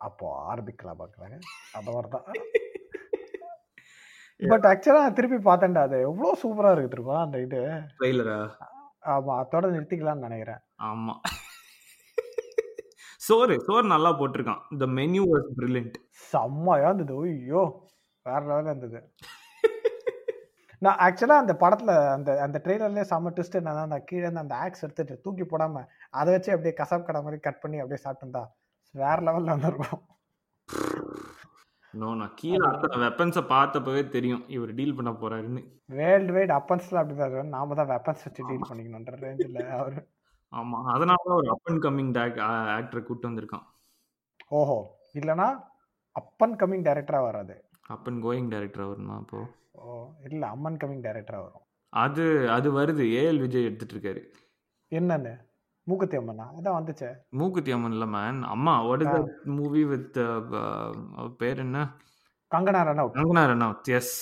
[0.03, 1.37] அப்போ ஆரம்பிக்கலாம் பார்க்குறாங்க
[1.75, 2.27] அந்த மாதிரி தான்.
[4.53, 5.99] பட் ஆக்சுவலாக திருப்பி பார்த்தேன்டா அது.
[6.09, 7.61] எவ்வளோ சூப்பராக இருக்கு தெரியுமா அந்த இது?
[7.99, 8.39] ட்ரெய்லரா
[9.13, 10.63] ஆமாம் அதோட நிறுத்திக்கலாம்னு நினைக்கிறேன்.
[10.85, 11.15] ஆமா.
[13.21, 14.63] சோறு சோறு நல்லா போட்டிருக்கான்.
[14.81, 15.97] த மெனு வாஸ் பிரில்லியன்ட்
[16.33, 17.15] செம்மையா இருந்தது.
[17.29, 17.63] ஐயோ
[18.27, 19.01] வேற லெவலில் இருந்தது.
[20.83, 25.23] நான் ஆக்சுவலாக அந்த படத்தில் அந்த அந்த ட்ரெய்லர்லேயே செம்ம ட்விஸ்ட் என்னன்னா அந்த கீழே அந்த ஆக்ஸ் எடுத்துட்டு
[25.25, 25.87] தூக்கி போடாமல்
[26.21, 28.43] அதை வச்சு அப்படியே கசாப் கடை மாதிரி கட் பண்ணி அப்படியே சாப்பிட்டுருந்தா
[28.95, 30.03] வேற லெவலில் வந்துருக்கும்.
[31.95, 34.45] நோ நான் கீழே அத்தனை வெப்பன்ஸை பார்த்தப்பவே தெரியும்.
[34.49, 35.63] இவர் டீல் பண்ண போறாருன்னு.
[35.99, 39.99] வேர்ல்டு வைட் அப்பன்ஸ்லாம் அப்படி தான் இருக்கும் நாம தான் வெப்பன்ஸ் வச்சு டீல் பண்ணிக்கணுன்ற ரேஞ்சில் அவர்.
[40.53, 40.79] ஆமா.
[40.95, 42.13] அதனால தான் ஒரு அப் அண்ட் கம்மிங்
[42.79, 43.67] ஆக்டரை கூட்டு வந்திருக்கான்.
[44.59, 44.79] ஓஹோ.
[45.15, 45.49] இல்லைன்னா
[46.17, 47.55] அப்பன் கம்மிங் டைரக்டராக வராது.
[47.87, 49.41] அப் அண்ட் கோயிங் டைரக்டர் வரணும் அப்போ?
[49.73, 49.95] ஓ
[50.29, 51.65] இல்லை அம்மன் கம்மிங் டைரக்டராக வரும்.
[51.93, 53.05] அது அது வருது.
[53.21, 54.23] ஏஎல் விஜய் எடுத்துட்டு இருக்காரு.
[54.93, 55.35] என்னன்னு?
[55.87, 57.09] மூக்குத்தி அம்மனா அதான் வந்துச்சே.
[57.39, 60.19] மூக்குத்தி அம்மன் இல்ல மேன் அம்மா what is that movie with
[61.41, 61.79] பேர் என்ன?
[62.53, 64.15] கங்கனா ரன் அவுட் கங்கனா ரனவுத் எஸ்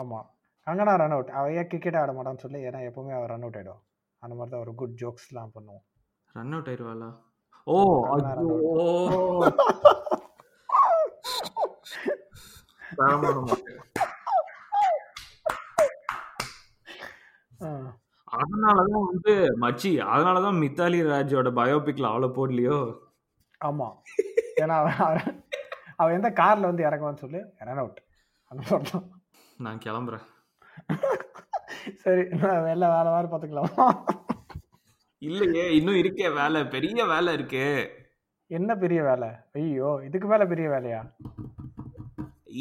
[0.00, 0.26] ஆமாம்
[0.66, 3.82] கங்கனா ரன் அவுட் அவ ஏன் கிரிக்கெட் ஆட மாட்டான்னு சொல்லி ஏன்னா எப்பவுமே அவள் ரன் அவுட் ஆகிடும்
[4.22, 5.84] அந்த மாதிரி தான் ஒரு குட் ஜோக்ஸ்லாம் பண்ணுவோம்.
[6.34, 7.10] ரன் அவுட் ஆயிருவாளா
[7.66, 7.76] ஓ
[12.98, 13.72] தரமான மாட்டு.
[18.38, 22.78] அதனாலதான் வந்து மச்சி அதனாலதான் மித்தாலி ராஜோட பயோபிக்ல அவ்வளவு போடலையோ?
[23.58, 23.96] ஆமாம்
[24.60, 24.76] ஏன்னா
[25.96, 28.00] அவன் எந்த காரில் வந்து இறங்குவான்னு சொல்லி ரன் அவுட்
[29.56, 30.26] நான் கிளம்புறேன்.
[32.02, 33.74] சரி நான் வெளில வேலை வேறு பார்த்துக்கலாம்
[35.28, 36.60] இல்லையே இன்னும் இருக்கே வேலை.
[36.74, 37.66] பெரிய வேலை இருக்கே.
[38.58, 39.28] என்ன பெரிய வேலை?
[39.52, 41.00] ஐயோ இதுக்கு மேலே பெரிய வேலையா?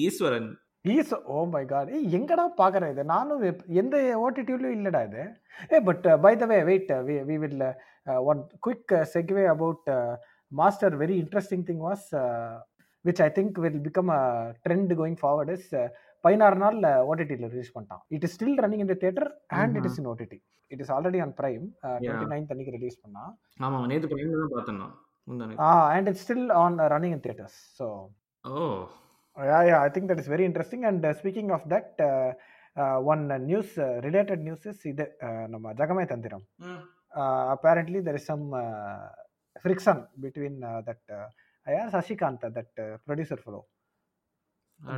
[0.06, 0.50] Eeswaran.
[0.86, 3.04] Is oh my God ஏய் எங்கடா பார்க்குறேன் இது?
[3.06, 3.42] நானும்
[3.82, 5.24] எந்த ஓடிடியூலையும் இல்லைடா இது.
[5.72, 6.92] ஏ but by the way wait
[7.30, 7.64] we will
[8.26, 9.90] one quick segue about
[10.52, 12.06] Master very interesting thing was
[13.06, 14.22] which I think will become a
[14.66, 15.68] trend going forward is
[16.24, 16.78] பதினாறு நாள்
[17.10, 18.02] ஓடிடியில் ரிலீஸ் பண்ணிட்டான்.
[18.16, 20.40] It is still running in the theatre and it is in OTT
[20.72, 21.66] it is already on Prime
[22.00, 23.24] twenty ninth அன்னைக்கு release பண்ணா.
[23.66, 24.96] ஆமா நேத்து பிரைம்ல தான் பார்த்தேன் நான்
[25.28, 25.56] முந்தானே
[25.94, 27.88] and it's still on running in theatres so
[28.44, 28.66] oh.
[29.39, 30.85] Yeah, yeah, I think that is very interesting.
[30.85, 32.33] And uh, speaking of that, uh,
[32.81, 36.81] uh, one uh, news uh, related news is இது uh, நம்ம ஜகமே தந்திரம் ம்.
[37.21, 39.05] uh, apparently there is some uh,
[39.65, 41.27] friction between uh, that uh,
[41.67, 43.63] yeah, Sashikant, that uh, producer fellow,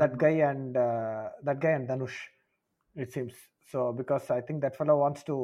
[0.01, 2.17] that guy and uh, that guy and Dhanush,
[2.97, 3.35] it seems.
[3.71, 5.37] So because I think that fellow wants to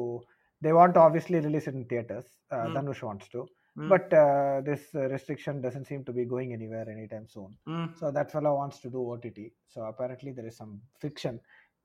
[0.62, 2.26] they want to obviously release it in theaters.
[2.50, 2.74] Uh, Mm.
[2.74, 3.40] Dhanush wants to,
[3.76, 3.88] Mm.
[3.88, 7.50] but uh, this uh, restriction doesn't seem to be going anywhere anytime soon.
[7.74, 9.40] ம் So that fellow wants to do OTT.
[9.66, 11.36] So apparently there is some friction.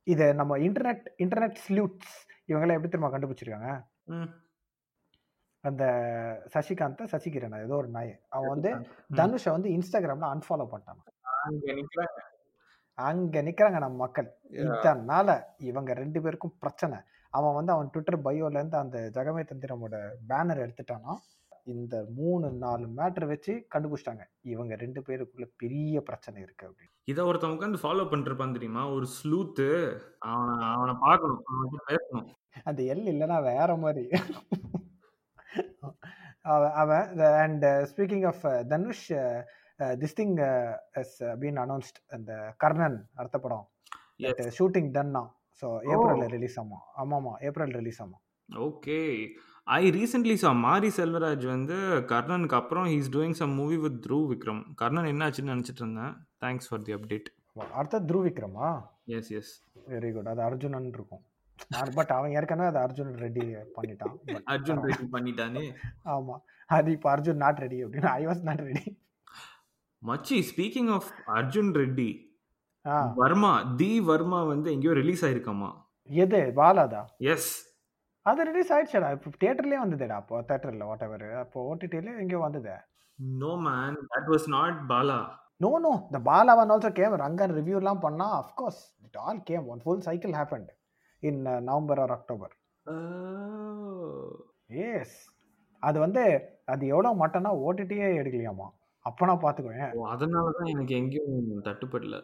[0.07, 2.15] இதை நம்ம internet internet ஸ்லூட்ஸ்
[2.47, 3.69] இவங்கெல்லாம் எப்படி தெரியுமா கண்டுபிடிச்சிருக்காங்க
[5.63, 5.83] அந்த
[6.53, 8.71] சசிகாந்த் சசிகிரணா ஏதோ ஒரு நாய் அவன் வந்து.
[9.15, 11.01] தனுஷை வந்து இன்ஸ்டாகிராம்ல அன்ஃபாலோ பண்ணிட்டான்
[12.97, 14.27] அங்க நிக்கிறாங்க நம்ம மக்கள்.
[14.63, 15.29] இதனால
[15.69, 16.97] இவங்க ரெண்டு பேருக்கும் பிரச்சனை
[17.37, 19.95] அவன் வந்து அவன் ட்விட்டர் பயோல இருந்து அந்த ஜெகமே தந்திரமோட
[20.29, 21.13] பேனர் எடுத்துட்டானா.
[21.73, 24.23] இந்த மூணு நாலு மேட்டர் வச்சு கண்டுபிடிச்சிட்டாங்க.
[24.53, 26.93] இவங்க ரெண்டு பேருக்குள்ள பெரிய பிரச்சனை இருக்கு அப்படின்னு.
[27.11, 28.83] இதை ஒருத்தன் உட்காந்து ஃபாலோ பண்ணிருப்பான் தெரியுமா?
[28.95, 29.67] ஒரு ஸ்லூத்து
[30.31, 31.43] அவனை அவனை பார்க்கணும்.
[31.53, 32.27] அவன்கிட்ட பேசணும்.
[32.69, 34.05] அந்த எல் இல்லைன்னா வேற மாதிரி.
[36.81, 38.43] அவன் and speaking of
[38.73, 39.07] Dhanush
[40.01, 40.35] this thing
[41.01, 42.31] has been announced அந்த
[42.63, 43.65] கர்ணன் அடுத்த படம்.
[44.59, 45.23] ஷூட்டிங் டன்னா
[45.61, 46.77] ஸோ ஏப்ரல்ல ரிலீஸ் ஆமா.
[47.01, 48.17] ஆமாமா ஏப்ரல் ரிலீஸ் ஆமா.
[48.49, 48.99] Okay
[49.75, 51.75] I recently saw Mari Selvaraj வந்து
[52.11, 56.13] கர்ணனுக்கு அப்புறம் he's doing some movie with Dhruv Vikram Karnan என்ன ஆச்சுன்னு நினச்சிட்டு இருந்தேன்.
[56.43, 57.29] தேங்க்ஸ் ஃபார் தி அப்டேட்
[57.79, 58.67] அடுத்த த்ருவ் விக்ரமா
[59.17, 59.53] எஸ் எஸ்
[59.93, 61.23] வெரி குட் அது அர்ஜுனன் இருக்கும்.
[61.97, 63.43] பட் அவன் ஏற்கனவே அது அர்ஜுன் ரெடி
[63.75, 64.15] பண்ணிட்டான்.
[64.53, 65.63] அர்ஜுன் ரெடி பண்ணிட்டானே?
[66.13, 66.35] ஆமா.
[66.69, 68.09] அது இப்போ அர்ஜுன் நாட் ரெடி அப்படின்னு.
[68.19, 68.85] ஐ வாஸ் நாட் ரெடி
[70.01, 72.09] மச்சி speaking of Arjun Reddy
[73.17, 75.69] Varma the Varma வந்து எங்கேயோ ரிலீஸ் ஆயிருக்காமா
[76.09, 76.39] எது?
[76.57, 77.01] பாலாதா?
[77.33, 77.51] எஸ்
[78.25, 79.09] அது ரிலீஸ் ஆயிடுச்சுடா.
[79.15, 82.73] இப்போ தியேட்டர்லயே வந்ததுடா அப்போ தேட்டர்ல வாட் எவர் அப்போ ஓடிடில எங்கேயோ வந்தது.
[83.39, 85.17] No man that was not Bala
[85.61, 90.05] no no the Bala one also came Rangan ரிவ்யூலாம் பண்ணா of course it all came one full
[90.07, 90.71] cycle happened
[91.23, 92.53] in November or October
[94.87, 95.17] yes
[95.83, 96.23] அது வந்து
[96.65, 98.67] அது எவ்வளோ மட்டனா ஓடிடியே எடுக்கலையாமா
[99.05, 102.17] அப்போ நான் பார்த்துக்குவேன் அதனால தான் எனக்கு எங்கேயும் தட்டுப்படல.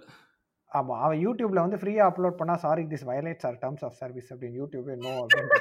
[0.71, 4.59] ஆமா அவன் யூடியூப்ல வந்து ஃப்ரீயா அப்லோட் பண்ணா sorry this violates our terms of service அப்படின்னு
[4.61, 5.59] யூடியூபே நோ அப்படின்னு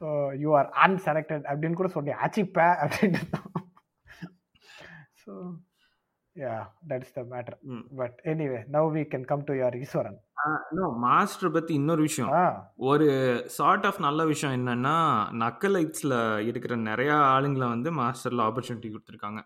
[0.00, 0.08] ஸோ
[0.42, 3.20] யூ ஆர் அன்செலக்டட் அப்படின்னு கூட சொல்லி அச்சிப்ப அப்படின்னு.
[5.22, 5.32] So
[6.36, 6.54] yeah
[6.90, 7.56] that is the matter.
[8.00, 10.18] But anyway now we can come to your Eeswaran
[10.76, 12.30] no Master பத்தி இன்னொரு விஷயம்.
[12.90, 13.06] ஒரு
[13.58, 14.96] சார்ட் ஆஃப் நல்ல விஷயம் என்னன்னா
[15.44, 16.18] நக்கலைட்ஸில்
[16.50, 19.42] இருக்கிற நிறைய ஆளுங்களை வந்து மாஸ்டரில் ஆப்பர்ச்சுனிட்டி கொடுத்துருக்காங்க.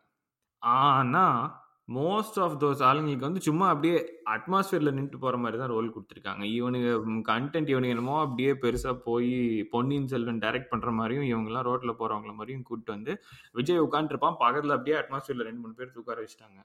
[0.62, 1.40] ஆனால்
[1.88, 3.98] மோஸ்ட் ஆஃப் தோஸ் ஆளுங்களுக்கு வந்து சும்மா அப்படியே
[4.34, 6.42] அட்மாஸ்பியரில் நின்று போகிற மாதிரி தான் ரோல் கொடுத்துருக்காங்க.
[6.58, 6.88] இவனுங்க
[7.30, 9.30] கண்டென்ட் இவனுங்க என்னமோ அப்படியே பெருசாக போய்
[9.70, 13.14] பொன்னியின் செல்வன் டைரக்ட் பண்ணுற மாதிரியும் இவங்கெல்லாம் ரோட்டில் போகிறவங்கள மாதிரியும் கூப்பிட்டு வந்து
[13.52, 16.60] விஜய் உட்காந்துருப்பான் பக்கத்தில் அப்படியே அட்மாஸ்பியரில் ரெண்டு மூணு பேர் உட்கார வச்சுட்டாங்க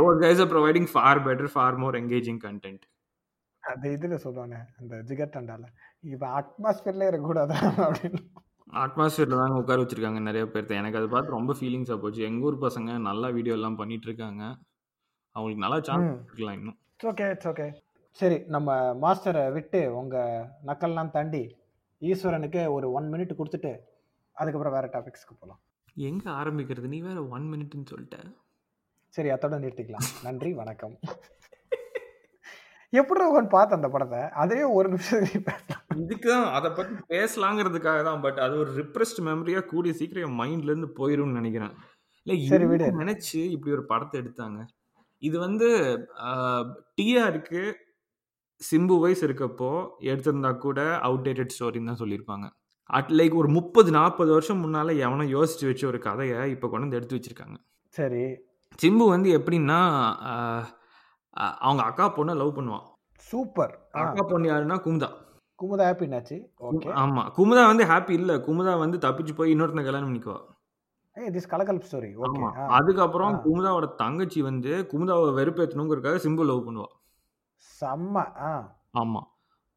[0.00, 2.86] those guys are providing for better for more engaging content
[3.62, 4.16] அந்த இதுல
[4.82, 4.94] அந்த
[6.04, 8.22] இவன் அட்மாஸ்பியர்ல இருக்கக்கூடாதா அப்படின்னு.
[8.70, 10.74] அட்மாஸ்பியரில் தாங்க உட்கார வச்சிருக்காங்க நிறைய பேர்த்த.
[10.74, 12.22] எனக்கு அதை பார்த்து ரொம்ப ஃபீலிங்ஸாக போச்சு.
[12.22, 14.42] எங்கள் ஊர் பசங்க நல்லா வீடியோ எல்லாம் பண்ணிட்டு இருக்காங்க
[15.36, 16.20] அவங்களுக்கு நல்லா சான்ஸ் ம்.
[16.24, 16.78] இருக்கலாம் இன்னும்.
[16.92, 17.66] இட்ஸ் ஓகே இட்ஸ் ஓகே
[18.18, 20.16] சரி நம்ம மாஸ்டரை விட்டு உங்க
[20.66, 21.42] நக்கல்லாம் தாண்டி
[22.02, 23.72] ஈஸ்வரனுக்கு ஒரு ஒன் மினிட் கொடுத்துட்டு
[24.36, 25.60] அதுக்கப்புறம் வேற டாபிக்ஸ்க்கு போகலாம்
[25.96, 26.88] எங்கே ஆரம்பிக்கிறது?
[26.88, 28.18] நீ வேற ஒன் மினிட்னு சொல்லிட்ட.
[29.14, 30.08] சரி அத்தோட நிறுத்திக்கலாம்.
[30.22, 30.94] நன்றி வணக்கம்.
[32.92, 34.20] எப்படி உன் பார்த்த அந்த படத்தை?
[34.34, 35.79] அதே ஒரு நிமிஷம் நீ பேசலாம்.
[35.90, 40.90] இதுக்கு தான் அதை பற்றி பேசலாங்கிறதுக்காக தான் பட் அது ஒரு ரிப்ரெஸ்ட் மெமரியாக கூடிய சீக்கிரம் என் மைண்ட்லேருந்து
[40.98, 41.74] போயிரும்னு நினைக்கிறேன்.
[42.26, 42.88] இல்லை.
[43.02, 44.58] நினச்சி இப்படி ஒரு படத்தை எடுத்தாங்க.
[45.22, 45.68] இது வந்து
[46.98, 47.62] டிஆருக்கு
[48.60, 49.70] சிம்பு வயசு இருக்கப்போ
[50.10, 52.46] எடுத்திருந்தா கூட அவுடேட்டட் ஸ்டோரின்னு தான் சொல்லியிருப்பாங்க.
[52.98, 56.98] அட் லைக் ஒரு முப்பது நாற்பது வருஷம் முன்னால் எவனோ யோசிச்சு வச்ச ஒரு கதையை இப்போ கொண்டு வந்து
[56.98, 57.56] எடுத்து வச்சிருக்காங்க.
[57.96, 58.24] சரி.
[58.78, 59.80] சிம்பு வந்து எப்படின்னா
[61.66, 62.86] அவங்க அக்கா பொண்ணை லவ் பண்ணுவான்.
[63.26, 63.74] சூப்பர்.
[64.02, 65.10] அக்கா பொண்ணு யாருன்னா குமுதா.
[65.60, 67.22] குமுதா ஹாப்பினாச்சு ஓகே ஆமா.
[67.36, 68.32] குமுதா வந்து ஹாப்பி இல்ல.
[68.46, 70.38] குமுதா வந்து தப்பிச்சு போய் இன்னொருத்தனை கல்யாணம் பண்ணிக்குவா.
[71.16, 72.44] ஏ திஸ் கலகல் ஸ்டோரி ஓகே
[72.76, 73.34] அதுக்கப்புறம்.
[73.44, 76.88] குமுதாவோட தங்கச்சி வந்து குமுதாவை வெறுப்பேற்றணுங்கிறதுக்காக சிம்பு லவ் பண்ணுவா.
[77.70, 78.16] செம்ம.
[78.44, 78.52] ஆ.
[78.94, 79.22] ஆமா.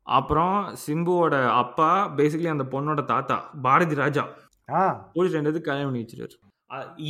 [0.07, 4.23] அப்புறம் சிம்புவோட அப்பா பேசிக்கலி அந்த பொண்ணோட தாத்தா பாரதி ராஜா
[4.69, 4.81] ஆ.
[5.13, 6.39] போலீஸ் ரெண்டு கல்யாணம் பண்ணி வச்சிருக்காரு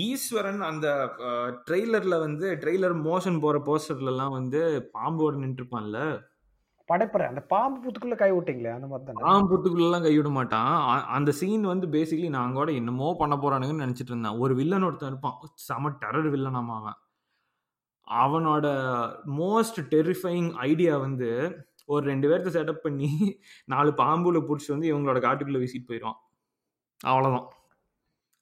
[0.01, 0.87] ஈஸ்வரன் அந்த
[1.67, 4.61] ட்ரெய்லர்ல வந்து ட்ரெய்லர் மோஷன் போற போஸ்டர்ல எல்லாம் வந்து
[4.95, 5.99] பாம்போட நின்றுப்பான்ல.
[6.85, 10.99] படைப்புற அந்த பாம்பு புத்துக்குள்ள கை விட்டீங்களே அந்த மாதிரி தானே பாம்பு புத்துக்குள்ளெல்லாம் கைவிட மாட்டான்.
[10.99, 14.37] அ- அந்த சீன் வந்து பேசிக்கலி நான் கூட என்னமோ பண்ண போறானுங்கன்னு நினைச்சிட்டு இருந்தேன்.
[14.37, 15.33] ஒரு வில்லன் ஒருத்தன் இருப்பான்.
[15.55, 16.93] செம டெரர் வில்லனாமா அவன்.
[18.11, 18.65] அவனோட
[19.25, 25.59] மோஸ்ட் டெரிஃபைங் ஐடியா வந்து ஒரு ரெண்டு பேர்த்த செட்டப் பண்ணி நாலு பாம்புல பிடிச்சி வந்து இவங்களோட காட்டுக்குள்ள
[25.59, 26.17] வீசிட்டு போயிடுவான்
[26.99, 27.47] அவ்வளவுதான்.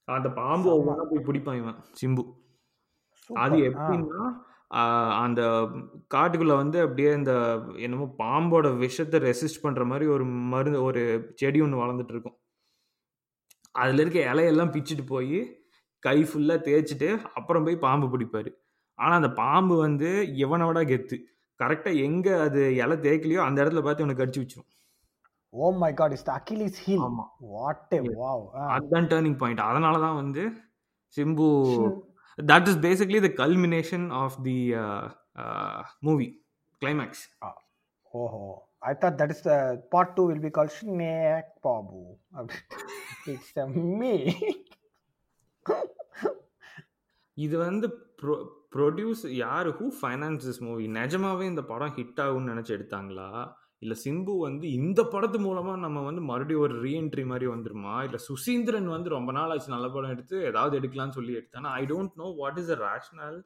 [0.03, 0.69] அந்த பாம்பு.
[0.69, 2.33] ஒவ்வொன்றா போய் பிடிப்பான் இவன் சிம்பு.
[3.33, 4.33] அது எப்படின்னா
[5.23, 5.41] அந்த
[6.13, 7.31] காட்டுக்குள்ள வந்து அப்படியே இந்த
[7.77, 11.01] என்னமோ பாம்போட விஷத்தை ரெசிஸ்ட் பண்ற மாதிரி ஒரு மருந்து ஒரு
[11.35, 12.37] செடி ஒன்று வளர்ந்துட்டு இருக்கும்.
[13.75, 15.39] அதுல இருக்க இலையெல்லாம் பிச்சுட்டு போய்
[16.03, 18.51] கை ஃபுல்லா தேய்ச்சிட்டு அப்புறம் போய் பாம்பு பிடிப்பாரு.
[18.99, 20.09] ஆனா அந்த பாம்பு வந்து
[20.43, 21.17] இவனை விட கெத்து
[21.59, 24.69] கரெக்டா எங்க அது இலை தேய்க்கலையோ அந்த இடத்துல பார்த்து உனக்கு கடிச்சு வச்சிரும்.
[25.53, 27.25] ஓ my God is Achilles heel ஆமா.
[27.55, 27.99] What A.
[28.21, 28.45] வாவ்
[28.75, 30.43] அதுதான் டேர்னிங் பாயிண்ட் அதனால தான் வந்து
[31.15, 31.47] Simbu.
[32.49, 34.57] That is basically the culmination of the
[36.01, 36.27] movie
[36.81, 37.23] climax
[38.13, 38.41] ஓஹோ
[38.81, 39.55] I thought that is the
[39.89, 42.01] part two will be called snake Babu
[43.33, 43.53] it's
[43.99, 44.13] me
[47.37, 47.87] இது வந்து
[48.21, 48.35] bro
[48.75, 49.67] produce யார்?
[49.79, 53.29] Who finance this movie நிஜமாவே இந்த படம் ஹிட் ஆகும்னு நினச்சி எடுத்தாங்களா?
[53.81, 58.03] இல்லை சிம்பு வந்து இந்த படத்து மூலமாக நம்ம வந்து மறுபடியும் ஒரு ரீஎன்ட்ரி மாதிரி வந்துருமா?
[58.03, 61.71] இல்லை சுசீந்திரன் வந்து ரொம்ப நாள் ஆச்சு நல்ல படம் எடுத்து ஏதாவது எடுக்கலாம்னு சொல்லி எடுத்தானா?
[61.71, 63.43] I don't know what is the rational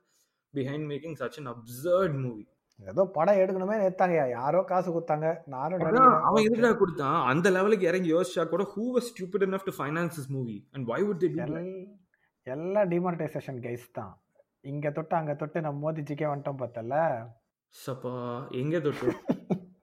[0.53, 2.47] behind making such an absurd movie
[2.79, 5.37] ஏதோ படம் எடுக்கணுமே எடுத்தாங்க யாரோ காசு கொடுத்தாங்க.
[5.45, 5.79] நானும்
[6.23, 7.25] அவன் எதுடா கொடுத்தான்?
[7.25, 8.99] அந்த லெவலுக்கு இறங்கி யோசிச்சா கூட who
[9.77, 10.67] finance this movie?
[10.71, 11.49] And why would they do that?
[11.49, 11.87] எல்-
[12.43, 14.21] எல்லாம் டிமானிட்டைசேஷன் கைஸ் தான்.
[14.61, 17.25] இங்க தொட்டு அங்க தொட்டு நம்ம மோதிச்சிக்கே வந்துட்டோம் பார்த்தல
[17.87, 19.13] சப்பா எங்க தொட்டு?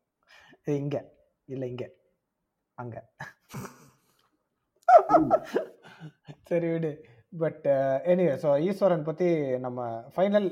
[0.67, 0.97] இங்க.
[1.49, 1.85] இல்ல இங்க.
[2.79, 2.97] அங்க.
[6.51, 6.91] சரி விடு.
[7.33, 7.65] பட்
[8.13, 9.29] எனிவே ஸோ ஈஸ்வரன் பத்தி
[9.67, 9.79] நம்ம
[10.15, 10.49] ஃபைனல்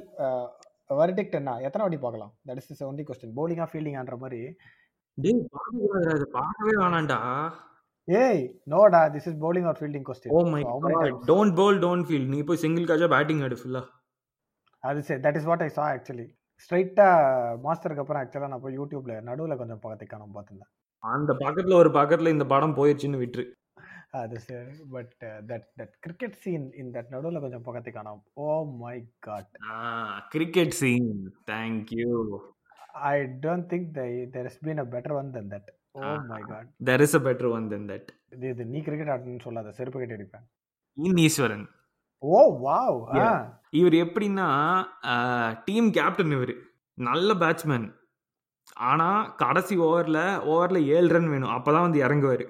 [1.00, 1.50] வர்டிக்ட் என்ன?
[1.66, 2.32] எத்தனை வாட்டி பார்க்கலாம்?
[2.48, 4.40] தட் இஸ் ஒன்லி கொஸ்டின் போலிங்கா ஃபீல்டிங்ன்ற மாதிரி.
[5.18, 5.40] டேய்
[6.14, 7.18] இதை பார்க்கவே வேணாம்டா.
[8.08, 8.42] ஏய்
[8.72, 12.38] நோடா this is bowling or fielding question oh my God don't bowl don't field நீ
[12.48, 13.82] போய் சிங்கிள் காஜா பேட்டிங் ஆடு ஃபுல்லா
[14.84, 15.20] அது சரி.
[15.26, 16.26] That is what I saw actually
[16.62, 20.72] ஸ்ட்ரைட்டாக மாஸ்டருக்கு அப்புறம் ஆக்சுவலாக நான் போய் யூடியூப்ல நடுவில் கொஞ்சம் பக்கத்துக்கு காணும் பார்த்துருந்தேன்.
[21.04, 23.44] அந்த பக்கத்துல ஒரு பக்கத்துல இந்த படம் போயிருச்சுன்னு விட்டுரு.
[24.20, 25.12] அது சரி but
[25.50, 28.22] that that cricket scene in that நடுவில் கொஞ்சம் பக்கத்துக்கு காணும்.
[28.44, 28.46] ஓ
[28.82, 28.96] my
[29.26, 29.50] God
[30.34, 31.10] cricket scene
[31.52, 32.10] thank you
[33.10, 33.88] I don't think
[34.36, 36.00] there is been a better one then that oh.
[36.32, 38.10] My God there is a better one then that
[38.48, 40.44] இது நீ cricket ஆடணும்னு சொல்லாத செருப்பு கட்டி அடிப்பேன்.
[40.98, 41.64] In Eswaran.
[42.22, 43.38] Oh wow Yeah.
[43.72, 44.46] இவர் எப்படின்னா
[45.64, 46.54] team captain இவர்.
[46.98, 47.86] நல்ல பேட்ஸ்மேன்
[48.72, 50.18] ஆனா கடைசி ஓவர்ல
[50.52, 51.50] ஓவர்ல ஏழு ரன் வேணும்.
[51.50, 52.44] அப்பதான் வந்து இறங்குவாரு.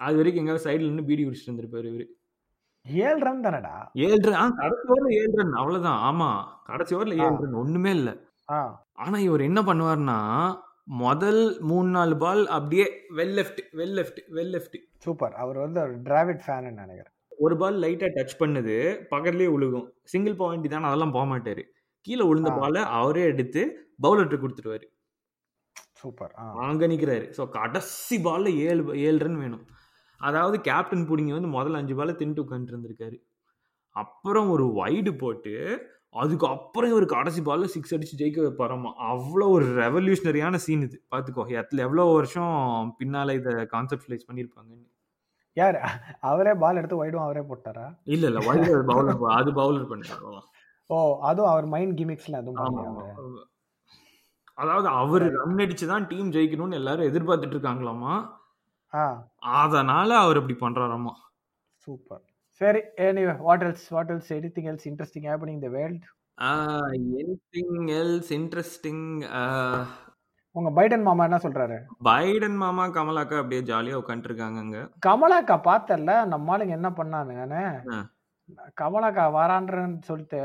[0.00, 2.06] அது வரைக்கும் எங்க சைடுல நின்று பீடி குடிச்சிட்டு இருந்திருப்பாரு இவரு.
[2.84, 3.74] ஏழு ரன் தானடா?
[3.92, 6.00] ஏழு ரன் ஆ, கடைசி ஓவர்ல ஏழு ரன் அவ்வளவுதான்.
[6.08, 6.30] ஆமா.
[6.64, 7.36] கடைசி ஓவர்ல ஏழு.
[7.40, 8.10] ரன் ஒண்ணுமே இல்ல.
[8.50, 8.58] ஆ.
[8.94, 10.18] ஆனா இவர் என்ன பண்ணுவார்னா
[10.84, 12.84] முதல் மூணு நாலு பால் அப்படியே
[13.16, 15.34] well left well left well left super.
[15.34, 17.15] அவர் வந்து ஒரு டிராவிட் ஃபேன் நினைக்கிறேன்.
[17.38, 18.76] ஒரு பால் லைட்டா டச் பண்ணுது
[19.12, 21.62] பக்கத்துலயே விழுகும் சிங்கிள் பாயிண்ட் தானே அதெல்லாம் போக மாட்டாரு.
[22.06, 22.50] கீழே விழுந்த.
[22.60, 23.62] பாலை அவரே எடுத்து
[24.04, 24.86] பவுலர்கிட்ட கொடுத்துருவாரு.
[26.00, 26.32] சூப்பர்.
[26.68, 27.26] அங்க நிக்கிறாரு.
[27.36, 29.64] ஸோ கடைசி பால்ல ஏழு ஏழு ரன் வேணும்.
[30.20, 33.16] அதாவது கேப்டன் புடிங்க வந்து முதல்ல அஞ்சு பால்ல தின்ட்டு உட்காந்துட்டு இருந்திருக்காரு.
[33.96, 35.54] அப்புறம் ஒரு வைடு போட்டு
[36.22, 38.90] அதுக்கு அப்புறம் இவர் கடைசி பால்ல சிக்ஸ் அடிச்சு ஜெயிக்க வைப்பாராமா?
[39.10, 40.98] அவ்வளோ ஒரு ரெவல்யூஷனரியான சீன் இது.
[41.14, 42.54] பார்த்துக்கோ எத்துல எவ்வளோ வருஷம்
[43.00, 44.86] பின்னால இதை கான்செப்ட்லைஸ் பண்ணியிருப்பாங்கன்னு.
[45.56, 45.78] யார்?
[46.30, 47.86] அவரே பால் எடுத்து வைடும் அவரே போட்டாரா?
[48.14, 50.40] இல்ல இல்ல வைடு பவுலர் அது பவுலர் பண்ணிட்டாங்க
[50.90, 50.96] ஓ
[51.28, 52.40] அதுவும் அவர் மைண்ட் கிமிக்ஸ்ல?
[52.64, 52.82] ஆமா.
[54.58, 58.14] அதாவது அவர் ரன் அடிச்சு தான் டீம் ஜெயிக்கணும்னு எல்லாரும் எதிர்பார்த்துட்டு இருக்காங்களாமா?
[59.60, 61.14] அதனால அவர் அப்படி பண்றாராமா?
[61.88, 62.22] சூப்பர்.
[62.60, 66.06] சரி anyway what else what else anything else interesting happening the world
[67.18, 69.04] anything else interesting
[70.56, 71.76] உங்க பைடன் மாமா என்ன சொல்றாரு?
[72.06, 75.98] பைடன் மாமா கமலாக்கா அப்படியே ஜாலியா உட்காந்துருக்காங்க கமலாக்கா பார்த்தல
[76.30, 77.98] நம்ம ஆளுங்க என்ன பண்ணானு நானு ஆ.
[78.76, 80.40] கமலாக்கா வரான்றன்னு சொல்லிட்டு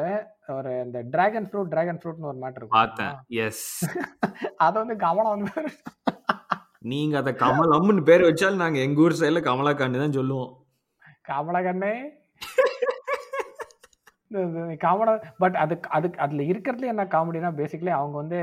[0.53, 3.13] ஒரு இந்த டிராகன் ஃப்ரூட் டிராகன் ஃப்ரூட்னு ஒரு மேட்டர் பார்த்தேன்.
[3.41, 3.65] எஸ்
[4.61, 5.53] அத வந்து கமலா வந்து
[6.91, 10.51] நீங்க அத கமலம்னு பேர் வச்சாலும் நாங்க எங்க ஊர் சைடுல கமலாக்கான்னு தான் சொல்லுவோம்.
[11.27, 11.93] கமலகண்ணே.
[14.81, 18.39] காமெடி பட் அது அதுக்கு அதுல இருக்கிறதுல என்ன காமெடினா பேசிக்கலி அவங்க வந்து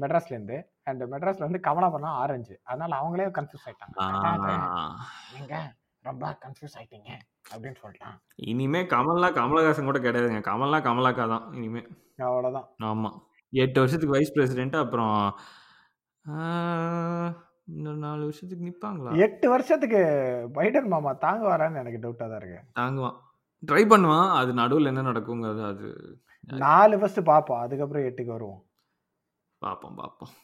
[0.00, 0.56] மெட்ராஸ்ல இருந்து
[0.88, 2.54] அண்ட் மெட்ராஸ்ல வந்து கமலா பண்ணா ஆரஞ்சு.
[2.64, 4.56] அதனால அவங்களே கன்ஃபியூஸ் ஆயிட்டாங்க.
[5.34, 5.54] நீங்க
[6.08, 7.10] ரொம்ப கன்ஃபியூஸ் ஆயிட்டீங்க
[7.52, 8.18] அப்படின்னு சொல்லிட்டான்.
[8.50, 10.42] இனிமே கமல்னா கமலஹாசன் கூட கிடையாதுங்க.
[10.50, 11.82] கமல்னா கமலாக்கா தான் இனிமே.
[12.28, 12.68] அவ்வளவுதான்.
[12.90, 13.10] ஆமா.
[13.52, 15.14] எட்டு வருஷத்துக்கு வைஸ் பிரசிடென்ட் அப்புறம்
[17.76, 19.12] இன்னொரு நாலு வருஷத்துக்கு நிப்பாங்களா?
[19.24, 20.00] எட்டு வருஷத்துக்கு
[20.54, 22.60] பைடன் மாமா தாங்க வரான்னு எனக்கு டவுட்டா தான் இருக்கு.
[22.80, 23.16] தாங்குவான்.
[23.68, 24.28] ட்ரை பண்ணுவான்.
[24.40, 25.88] அது நடுவில் என்ன நடக்குங்கிறது அது
[26.64, 27.62] நாலு ஃபர்ஸ்ட் பாப்போம்.
[27.64, 28.60] அதுக்கப்புறம் எட்டுக்கு வருவோம்.
[29.62, 30.34] பார்ப்போம் பார்ப்போம்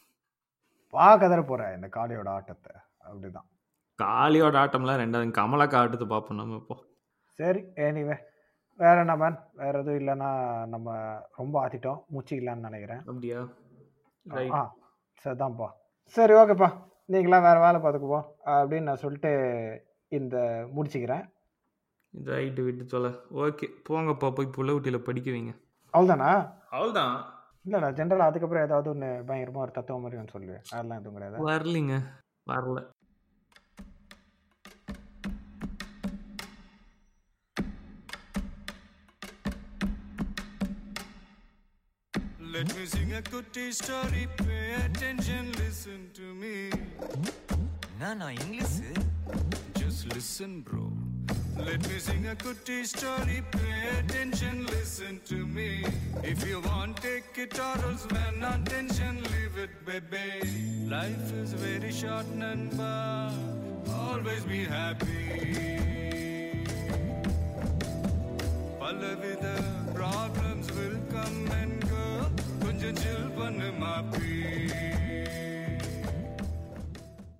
[0.97, 2.73] பார்க்க தர போற இந்த காளியோட ஆட்டத்தை.
[3.09, 3.49] அப்படிதான்.
[3.99, 6.77] காளியோட ஆட்டம்லாம் ரெண்டாவது கமலாக்கா ஆட்டத்தை பார்ப்போம் நம்ம இப்போ.
[7.39, 8.17] சரி எனிவே
[8.81, 10.31] வேற என்ன மேன் வேற எதுவும் இல்லைன்னா
[10.73, 10.95] நம்ம
[11.41, 12.01] ரொம்ப ஆத்திட்டோம்.
[12.15, 13.03] மூச்சிக்கலான்னு நினைக்கிறேன்.
[13.11, 13.41] அப்படியா?
[14.59, 14.61] ஆ
[15.25, 15.69] சரிதான்ப்பா
[16.17, 16.71] சரி ஓகேப்பா.
[17.13, 18.21] நீங்களாம் வேற வேலை பார்த்துக்குப்போ
[18.57, 19.33] அப்படின்னு நான் சொல்லிட்டு
[20.19, 20.37] இந்த
[20.75, 21.25] முடிச்சுக்கிறேன்.
[22.15, 23.09] ரைட்டு விட்டு சொல்ல
[23.45, 25.55] ஓகே போங்கப்பா போய் புள்ளவுட்டியில் படிக்க வைங்க.
[25.95, 26.31] அவ்வளோதானா
[26.75, 27.15] அவ்வளோதான்
[27.65, 31.97] இல்லைடா ஜென்ரலாக அதுக்கப்புறம் ஏதாவது ஒன்று பயங்கரமாக ஒரு தத்துவம் மாதிரி ஒன்று சொல்லுவேன் அதெல்லாம் எதுவும் கிடையாது வரலிங்க
[32.47, 32.81] வரல
[42.47, 44.29] Let me sing a goody story.
[44.39, 46.57] Pay attention, listen to me.
[48.01, 48.79] நான் English
[49.79, 50.85] Just listen, bro.
[51.57, 55.85] Let me sing a goodie story, pay attention, listen to me.
[56.23, 60.87] If you want, take it or else, man, attention, leave it, baby.
[60.89, 63.33] Life is very short, Nanba,
[63.89, 65.75] always be happy.
[69.95, 71.74] Problems will come and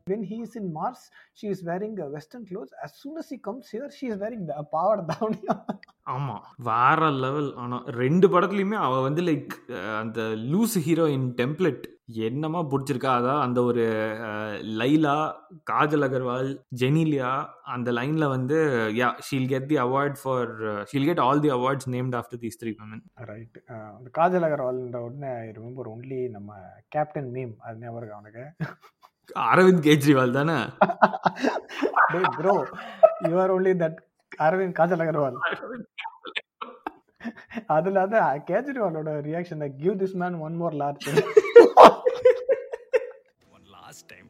[0.07, 1.03] when he is in Mars,
[1.35, 2.71] she is wearing uh, Western clothes.
[2.83, 5.33] As soon as he comes here, she is wearing the power down.
[6.15, 6.35] ஆமா
[6.67, 9.53] வேற level ஆனா ரெண்டு படத்துலயுமே அவ வந்து like
[10.01, 11.85] அந்த loose heroine template
[12.27, 13.13] என்னமா பிடிச்சிருக்கா?
[13.19, 13.85] அதான் அந்த ஒரு
[14.81, 15.15] லைலா
[15.71, 16.51] காஜல் அகர்வால்
[16.83, 17.31] ஜெனிலியா
[17.75, 18.59] அந்த லைன்ல வந்து
[19.01, 20.53] yeah she'll get the award for
[20.91, 23.01] she'll get all the awards named after these three women.
[23.33, 23.57] Right
[24.21, 26.51] Kajal அகர்வால்ன்ற உடனே ரிமெம்பர் ஒன்லி நம்ம
[26.97, 28.45] கேப்டன் மீம் அது ஞாபகம் அவனுக்கு
[29.51, 30.59] அரவிந்த் கெஜ்ரிவால் தானே
[32.39, 32.55] bro
[33.31, 33.99] you are only that
[34.47, 35.39] Arvind Kajal Agarwal
[37.77, 38.19] அதுல வந்து
[38.51, 41.07] கேஜ்ரிவாலோட reaction give this man one more large
[43.57, 44.29] One last time.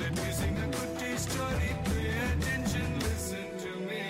[0.00, 1.70] Let me sing a goody story.
[1.86, 4.02] Pay attention, listen to me.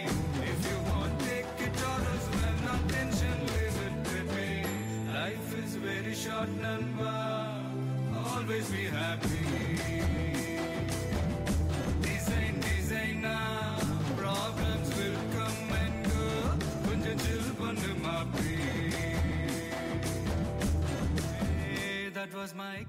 [0.53, 4.51] If you want, take it or else when not tension, leave it with me.
[5.19, 7.15] Life is very short, Namba.
[8.27, 9.33] Always be happy.
[9.33, 9.36] Design,
[22.33, 22.85] that was my